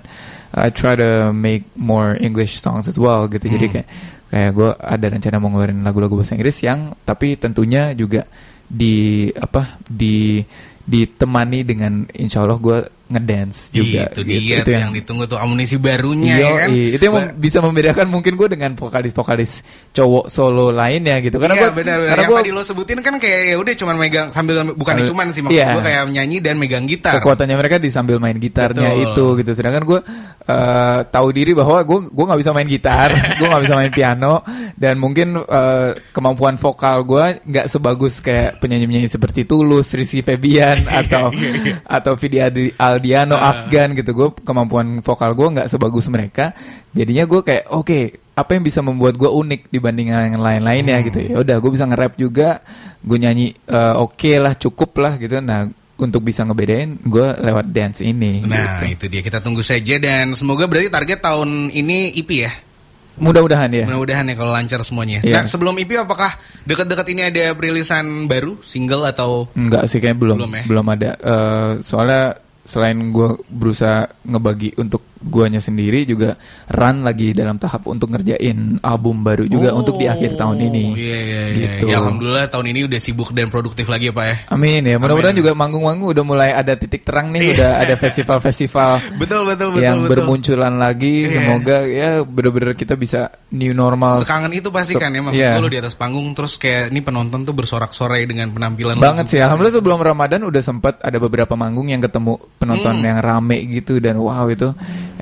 I 0.55 0.71
try 0.71 0.95
to 0.95 1.35
make 1.35 1.67
more 1.75 2.15
English 2.15 2.63
songs 2.63 2.87
as 2.87 2.95
well 2.95 3.27
gitu. 3.27 3.43
Jadi 3.51 3.67
kayak 3.67 3.87
kayak 4.31 4.49
gue 4.55 4.69
ada 4.81 5.05
rencana 5.11 5.37
mau 5.43 5.51
ngeluarin 5.51 5.83
lagu-lagu 5.83 6.15
bahasa 6.15 6.33
Inggris 6.39 6.63
yang 6.63 6.95
tapi 7.03 7.35
tentunya 7.35 7.91
juga 7.91 8.23
di 8.65 9.29
apa 9.35 9.77
di 9.85 10.41
ditemani 10.83 11.63
dengan 11.63 12.03
insya 12.11 12.43
Allah 12.43 12.59
gue 12.59 12.79
ngedance 13.13 13.69
juga 13.69 14.09
itu 14.09 14.19
gitu. 14.19 14.21
dia 14.25 14.57
itu 14.59 14.65
tuh 14.65 14.73
yang, 14.73 14.91
ditunggu 14.91 15.23
tuh 15.25 15.37
amunisi 15.37 15.77
barunya 15.77 16.33
Iya, 16.33 16.43
ya 16.43 16.51
kan. 16.57 16.69
iya. 16.73 16.87
itu 16.97 17.03
yang 17.03 17.15
bisa 17.37 17.57
membedakan 17.61 18.07
mungkin 18.09 18.33
gue 18.33 18.47
dengan 18.49 18.71
vokalis-vokalis 18.73 19.51
cowok 19.93 20.25
solo 20.27 20.69
lainnya 20.69 21.21
gitu 21.21 21.37
karena 21.37 21.53
iya 21.53 21.61
gue 21.61 21.71
benar 21.73 21.97
benar. 21.97 22.09
karena 22.09 22.23
Yang 22.23 22.31
gua 22.31 22.39
tadi 22.41 22.51
lo 22.51 22.61
sebutin 22.63 22.99
kan 22.99 23.15
kayak 23.17 23.41
ya 23.47 23.55
udah 23.55 23.73
cuman 23.77 23.95
megang 23.95 24.27
sambil 24.29 24.55
bukan 24.73 24.95
cuman 25.05 25.27
sih 25.29 25.41
maksud 25.41 25.57
iya. 25.57 25.77
gue 25.77 25.83
kayak 25.83 26.01
nyanyi 26.09 26.37
dan 26.41 26.55
megang 26.57 26.85
gitar. 26.85 27.13
kekuatannya 27.17 27.55
mereka 27.55 27.77
di 27.77 27.89
sambil 27.89 28.17
main 28.17 28.35
gitarnya 28.35 28.89
Betul. 28.89 29.05
itu 29.05 29.25
gitu 29.43 29.51
sedangkan 29.53 29.83
gue 29.85 29.99
eh, 30.43 30.99
tahu 31.07 31.27
diri 31.29 31.51
bahwa 31.53 31.77
gue 31.83 31.99
gue 32.09 32.25
nggak 32.25 32.39
bisa 32.41 32.51
main 32.51 32.67
gitar 32.67 33.09
gue 33.39 33.47
nggak 33.47 33.63
bisa 33.63 33.75
main 33.77 33.91
piano 33.91 34.41
dan 34.73 34.97
mungkin 34.97 35.37
eh, 35.37 35.89
kemampuan 36.11 36.57
vokal 36.57 37.03
gue 37.03 37.25
nggak 37.45 37.65
sebagus 37.67 38.19
kayak 38.19 38.57
penyanyi-penyanyi 38.57 39.07
seperti 39.07 39.43
Tulus, 39.43 39.93
Rizky 39.93 40.23
Febian 40.23 40.79
atau 41.03 41.29
atau 41.85 42.13
Vidi 42.15 42.39
Adi- 42.39 42.73
Aldiano, 43.03 43.35
Afgan 43.35 43.91
gitu 43.91 44.11
gue 44.11 44.27
kemampuan 44.41 44.99
vokal 44.99 45.31
gue 45.31 45.47
nggak 45.51 45.67
sebagus 45.67 46.07
mereka 46.07 46.55
jadinya 46.89 47.23
gue 47.23 47.41
kayak 47.41 47.67
oke 47.67 47.99
apa 48.33 48.49
yang 48.49 48.63
bisa 48.63 48.79
membuat 48.79 49.13
gue 49.13 49.27
unik 49.27 49.69
dibanding 49.69 50.07
yang 50.07 50.39
lain-lainnya 50.39 50.97
Hmm. 50.97 51.05
gitu 51.05 51.19
ya 51.21 51.35
udah 51.37 51.59
gue 51.59 51.69
bisa 51.69 51.83
nge-rap 51.83 52.13
juga 52.15 52.63
gue 52.99 53.17
nyanyi 53.17 53.51
eh, 53.51 53.93
oke 53.93 54.31
lah 54.37 54.55
cukup 54.55 54.95
lah 54.97 55.13
gitu 55.17 55.37
nah 55.37 55.67
untuk 55.93 56.23
bisa 56.23 56.41
ngebedain 56.41 56.97
gue 56.99 57.27
lewat 57.37 57.65
dance 57.69 57.99
ini 57.99 58.41
Nah, 58.41 58.81
gitu. 58.81 58.95
itu 58.97 59.05
dia 59.11 59.21
kita 59.21 59.39
tunggu 59.39 59.61
saja 59.61 59.95
dan 59.97 60.31
semoga 60.31 60.65
berarti 60.65 60.87
target 60.87 61.19
tahun 61.19 61.69
ini 61.69 62.15
EP 62.15 62.31
ya. 62.33 62.51
mudah-mudahan 63.13 63.69
ya 63.69 63.85
Mudah-mudahan 63.85 64.25
ya 64.25 64.33
kalau 64.33 64.49
lancar 64.49 64.81
semuanya. 64.81 65.21
Iya. 65.21 65.37
Nah, 65.37 65.43
sebelum 65.45 65.77
EP 65.77 65.93
apakah 65.93 66.33
dekat-dekat 66.65 67.07
ini 67.13 67.21
ada 67.29 67.53
perilisan 67.53 68.25
baru, 68.25 68.57
single 68.59 69.05
atau 69.05 69.45
Enggak 69.53 69.85
sih 69.85 70.01
kayak 70.01 70.17
belum 70.17 70.41
Belum 70.41 70.49
belum, 70.65 70.85
ya? 70.89 70.93
ada 70.97 71.11
Eh, 71.21 71.71
soalnya 71.85 72.41
selain 72.63 72.95
gue 73.11 73.39
berusaha 73.51 74.07
ngebagi 74.23 74.79
untuk 74.79 75.03
guanya 75.23 75.57
sendiri 75.57 76.03
juga 76.03 76.35
run 76.67 77.01
lagi 77.01 77.31
dalam 77.31 77.55
tahap 77.55 77.87
untuk 77.87 78.11
ngerjain 78.11 78.77
album 78.79 79.23
baru 79.23 79.43
juga 79.45 79.71
Oh, 79.71 79.79
untuk 79.79 79.95
di 79.95 80.05
akhir 80.05 80.35
tahun 80.35 80.59
ini 80.61 80.85
Iya, 80.91 81.17
iya, 81.17 81.17
iya. 81.17 81.39
gitu. 81.73 81.85
Ya, 81.87 81.97
alhamdulillah 81.97 82.45
tahun 82.45 82.65
ini 82.69 82.79
udah 82.85 82.99
sibuk 82.99 83.31
dan 83.31 83.47
produktif 83.47 83.87
lagi 83.87 84.07
ya, 84.07 84.13
Pak 84.13 84.25
ya. 84.25 84.35
Amin 84.49 84.83
ya 84.83 84.95
mudah-mudahan 84.95 85.33
juga 85.33 85.51
manggung-manggung 85.53 86.11
udah 86.11 86.23
mulai 86.23 86.51
ada 86.51 86.75
titik 86.75 87.01
terang 87.01 87.31
nih 87.31 87.41
Iya. 87.41 87.53
udah 87.55 87.71
ada 87.79 87.93
festival-festival 87.95 88.91
Betul, 89.21 89.41
betul, 89.43 89.67
betul, 89.71 89.81
yang 89.81 89.97
betul. 89.99 90.11
bermunculan 90.13 90.75
lagi 90.75 91.25
Iya. 91.25 91.31
semoga 91.33 91.77
ya 91.83 92.09
bener-bener 92.21 92.73
kita 92.73 92.93
bisa 92.93 93.19
new 93.49 93.71
normal 93.71 94.19
Sekangen 94.19 94.51
itu 94.51 94.67
pasti 94.67 94.93
kan 94.93 95.09
ya 95.09 95.21
maksud 95.21 95.39
Iya. 95.39 95.51
gue 95.55 95.61
lu 95.61 95.69
di 95.69 95.79
atas 95.79 95.95
panggung 95.95 96.27
terus 96.33 96.55
kayak 96.55 96.89
ini 96.89 96.99
penonton 96.99 97.41
tuh 97.41 97.53
bersorak-sorai 97.53 98.23
dengan 98.23 98.49
penampilan 98.49 98.97
banget 98.97 99.25
sih 99.27 99.39
alhamdulillah 99.39 99.77
sebelum 99.77 99.99
Ramadan 99.99 100.43
udah 100.43 100.59
sempet 100.59 100.99
ada 100.99 101.17
beberapa 101.17 101.53
manggung 101.53 101.87
yang 101.87 101.99
ketemu 101.99 102.35
penonton 102.57 102.93
Hmm. 102.93 103.05
yang 103.05 103.17
rame 103.19 103.57
gitu 103.71 103.97
dan 103.97 104.15
wow 104.15 104.45
itu 104.45 104.69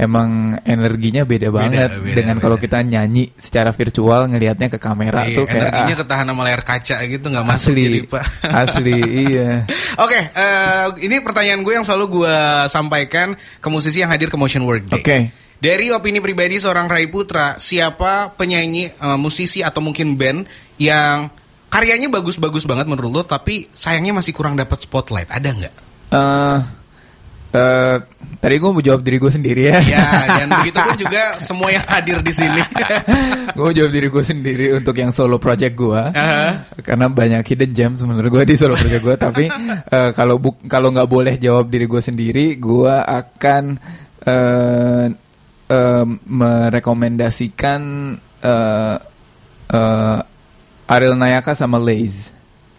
emang 0.01 0.57
energinya 0.65 1.21
beda 1.21 1.53
banget 1.53 1.93
beda, 1.93 2.15
dengan 2.17 2.35
kalau 2.41 2.57
kita 2.57 2.81
nyanyi 2.81 3.29
secara 3.37 3.69
virtual 3.69 4.25
ngelihatnya 4.33 4.73
ke 4.73 4.81
kamera 4.81 5.29
Iya, 5.29 5.37
tuh 5.37 5.45
kayak 5.45 5.61
energinya 5.69 5.95
ah, 5.95 5.99
ketahan 6.01 6.25
sama 6.33 6.41
layar 6.41 6.63
kaca 6.65 6.95
gitu 7.05 7.25
nggak 7.29 7.45
masuk 7.45 7.69
asli 7.69 7.81
jadi 7.85 7.99
Pak. 8.09 8.23
asli 8.49 8.97
iya 9.29 9.49
Oke, 10.01 10.17
eh, 10.17 10.85
ini 11.05 11.21
pertanyaan 11.21 11.61
gue 11.61 11.73
yang 11.77 11.85
selalu 11.85 12.25
gue 12.25 12.37
sampaikan 12.71 13.37
ke 13.37 13.67
musisi 13.69 14.01
yang 14.01 14.09
hadir 14.09 14.33
ke 14.33 14.37
Motion 14.39 14.65
Work 14.65 14.89
Day. 14.89 14.97
Oke. 14.97 15.17
Dari 15.61 15.93
opini 15.93 16.17
pribadi 16.17 16.57
seorang 16.57 16.89
Rai 16.89 17.05
Putra, 17.05 17.61
siapa 17.61 18.33
penyanyi, 18.33 18.89
eh, 18.89 19.17
musisi 19.21 19.61
atau 19.61 19.83
mungkin 19.83 20.17
band 20.17 20.49
yang 20.81 21.29
karyanya 21.69 22.09
bagus-bagus 22.09 22.65
banget 22.65 22.89
menurut 22.89 23.11
lo, 23.13 23.21
tapi 23.21 23.69
sayangnya 23.69 24.17
masih 24.17 24.33
kurang 24.33 24.57
dapat 24.57 24.81
spotlight? 24.81 25.29
Ada 25.29 25.49
nggak? 25.53 25.73
Eh, 26.11 26.57
eh, 27.51 27.97
tadi 28.37 28.55
gue 28.57 28.69
mau 28.69 28.79
jawab 28.79 29.01
diri 29.01 29.17
gue 29.17 29.29
sendiri 29.29 29.61
ya 29.67 29.77
Ya, 29.83 30.05
dan 30.37 30.47
begitu 30.57 30.79
pun 30.79 30.95
juga 30.97 31.21
semua 31.37 31.69
yang 31.69 31.85
hadir 31.85 32.17
di 32.19 32.31
sini. 32.31 32.61
gue 33.53 33.61
mau 33.61 33.71
jawab 33.71 33.91
diri 33.91 34.07
gue 34.07 34.23
sendiri 34.23 34.65
untuk 34.73 34.95
yang 34.95 35.09
solo 35.09 35.35
project 35.35 35.75
gue 35.75 36.01
Aha. 36.09 36.63
karena 36.79 37.05
banyak 37.05 37.43
hidden 37.43 37.71
gems 37.71 37.99
menurut 38.01 38.31
gue 38.31 38.43
di 38.45 38.55
solo 38.55 38.73
project 38.73 39.01
gue 39.01 39.15
tapi 39.15 39.45
eh, 39.95 40.11
kalau 40.11 40.35
buk- 40.37 40.65
kalau 40.65 40.89
nggak 40.89 41.05
boleh 41.05 41.35
jawab 41.35 41.67
diri 41.67 41.85
gue 41.85 41.99
sendiri 41.99 42.45
gue 42.55 42.93
akan 42.95 43.63
eh, 44.21 45.05
eh, 45.67 46.05
merekomendasikan 46.25 47.81
eh, 48.41 48.95
eh, 49.69 50.19
Ariel 50.87 51.15
Nayaka 51.15 51.53
sama 51.53 51.77
Laze 51.77 52.31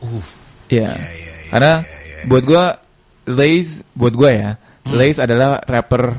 Uh, 0.02 0.18
ya 0.66 0.90
Iya, 0.90 0.90
iya, 0.90 1.14
iya, 1.14 1.32
karena 1.48 1.72
iya, 1.78 1.94
iya. 2.02 2.22
buat 2.26 2.42
gue 2.42 2.64
Laze 3.30 3.86
buat 3.94 4.10
gue 4.10 4.30
ya 4.34 4.50
Hmm. 4.82 4.98
Laze 4.98 5.22
adalah 5.22 5.62
rapper 5.62 6.18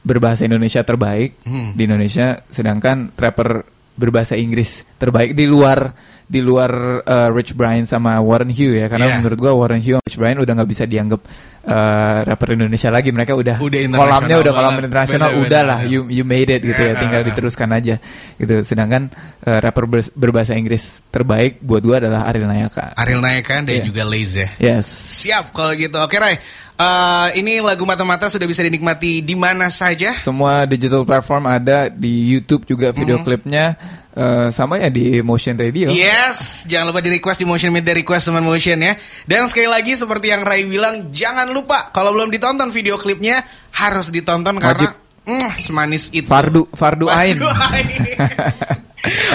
berbahasa 0.00 0.44
Indonesia 0.44 0.82
terbaik 0.82 1.38
Hmm. 1.46 1.76
di 1.76 1.86
Indonesia 1.86 2.42
sedangkan 2.46 3.14
rapper 3.14 3.62
berbahasa 3.94 4.34
Inggris 4.34 4.82
terbaik 5.00 5.32
di 5.32 5.48
luar 5.48 5.96
di 6.30 6.38
luar 6.38 6.70
uh, 7.02 7.28
Rich 7.34 7.58
Brian 7.58 7.82
sama 7.82 8.20
Warren 8.22 8.52
Hugh 8.52 8.78
ya 8.78 8.86
karena 8.86 9.10
Iya. 9.10 9.16
menurut 9.18 9.38
gua 9.40 9.52
Warren 9.56 9.80
Hugh 9.80 9.98
sama 9.98 10.06
Rich 10.06 10.14
Brian 10.14 10.38
udah 10.38 10.52
nggak 10.54 10.70
bisa 10.70 10.84
dianggap 10.86 11.20
uh, 11.66 12.18
rapper 12.22 12.54
Indonesia 12.54 12.86
lagi 12.86 13.10
mereka 13.10 13.34
udah, 13.34 13.58
kolamnya 13.90 14.36
udah 14.38 14.52
kolam 14.52 14.78
internasional 14.78 15.30
udah 15.40 15.62
lah 15.64 15.78
you 15.82 16.06
you 16.06 16.22
made 16.22 16.46
it 16.46 16.62
gitu 16.62 16.78
ya 16.78 16.94
Iya. 16.94 17.00
tinggal 17.00 17.22
diteruskan 17.24 17.68
aja 17.72 17.98
gitu 18.36 18.62
sedangkan 18.62 19.10
uh, 19.42 19.58
rapper 19.58 19.90
ber- 19.90 20.12
berbahasa 20.14 20.54
Inggris 20.54 21.02
terbaik 21.08 21.58
buat 21.58 21.82
gua 21.82 21.98
adalah 21.98 22.30
Ariel 22.30 22.46
Nayaka 22.46 22.94
Ariel 22.94 23.18
Nayakan 23.18 23.66
dan 23.66 23.74
Iya. 23.80 23.84
juga 23.84 24.02
Laze 24.04 24.46
ya. 24.60 24.78
yes 24.78 24.86
Siap 25.20 25.50
kalau 25.50 25.74
gitu. 25.74 25.98
Oke 25.98 26.16
Rai, 26.16 26.38
Eh, 26.80 27.28
ini 27.36 27.60
lagu 27.60 27.84
mata-mata 27.84 28.32
sudah 28.32 28.48
bisa 28.48 28.64
dinikmati 28.64 29.20
di 29.20 29.36
mana 29.36 29.68
saja. 29.68 30.16
semua 30.16 30.64
digital 30.64 31.04
platform 31.04 31.44
ada 31.44 31.92
di 31.92 32.08
YouTube 32.24 32.64
juga 32.64 32.88
video 32.88 33.20
klipnya 33.20 33.76
uh, 34.16 34.48
sama 34.50 34.80
ya 34.80 34.88
di 34.90 35.22
Motion 35.22 35.54
Radio 35.54 35.90
Yes, 35.90 36.64
jangan 36.66 36.90
lupa 36.90 37.00
di 37.04 37.10
request 37.12 37.38
di 37.42 37.46
Motion 37.46 37.70
Media 37.74 37.94
Request 37.94 38.30
teman 38.30 38.44
Motion 38.46 38.78
ya. 38.80 38.94
Dan 39.26 39.46
sekali 39.46 39.68
lagi 39.70 39.94
seperti 39.94 40.32
yang 40.32 40.42
Rai 40.42 40.66
bilang, 40.66 41.10
jangan 41.14 41.50
lupa 41.50 41.90
kalau 41.94 42.14
belum 42.14 42.30
ditonton 42.32 42.70
video 42.74 42.98
klipnya 42.98 43.42
harus 43.76 44.10
ditonton 44.10 44.58
karena 44.58 44.90
mm, 45.26 45.48
semanis 45.60 46.10
itu. 46.10 46.26
Fardu 46.26 46.66
Fardu 46.74 47.06
Ain 47.10 47.38
Fardu 47.38 47.48
Ain. 47.50 47.88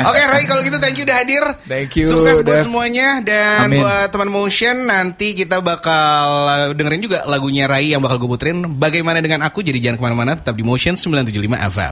Oke 0.05 0.21
Rai 0.29 0.45
kalau 0.45 0.61
gitu 0.61 0.77
thank 0.77 0.93
you 1.01 1.05
udah 1.09 1.17
hadir. 1.17 1.43
Thank 1.65 1.97
you, 1.97 2.05
Sukses 2.05 2.45
buat 2.45 2.61
Dev. 2.61 2.69
semuanya 2.69 3.17
dan 3.25 3.65
Amin. 3.65 3.81
buat 3.81 4.13
teman 4.13 4.29
Motion 4.29 4.85
nanti 4.85 5.33
kita 5.33 5.57
bakal 5.65 6.25
uh, 6.45 6.67
dengerin 6.77 7.01
juga 7.01 7.25
lagunya 7.25 7.65
Rai 7.65 7.89
yang 7.89 8.01
bakal 8.05 8.21
gue 8.21 8.29
puterin. 8.29 8.61
Bagaimana 8.77 9.25
dengan 9.25 9.41
aku? 9.41 9.65
Jadi 9.65 9.81
jangan 9.81 9.97
ke 9.97 10.03
mana-mana 10.05 10.31
tetap 10.37 10.53
di 10.53 10.61
Motion 10.61 10.93
975 10.93 11.49
FM. 11.73 11.83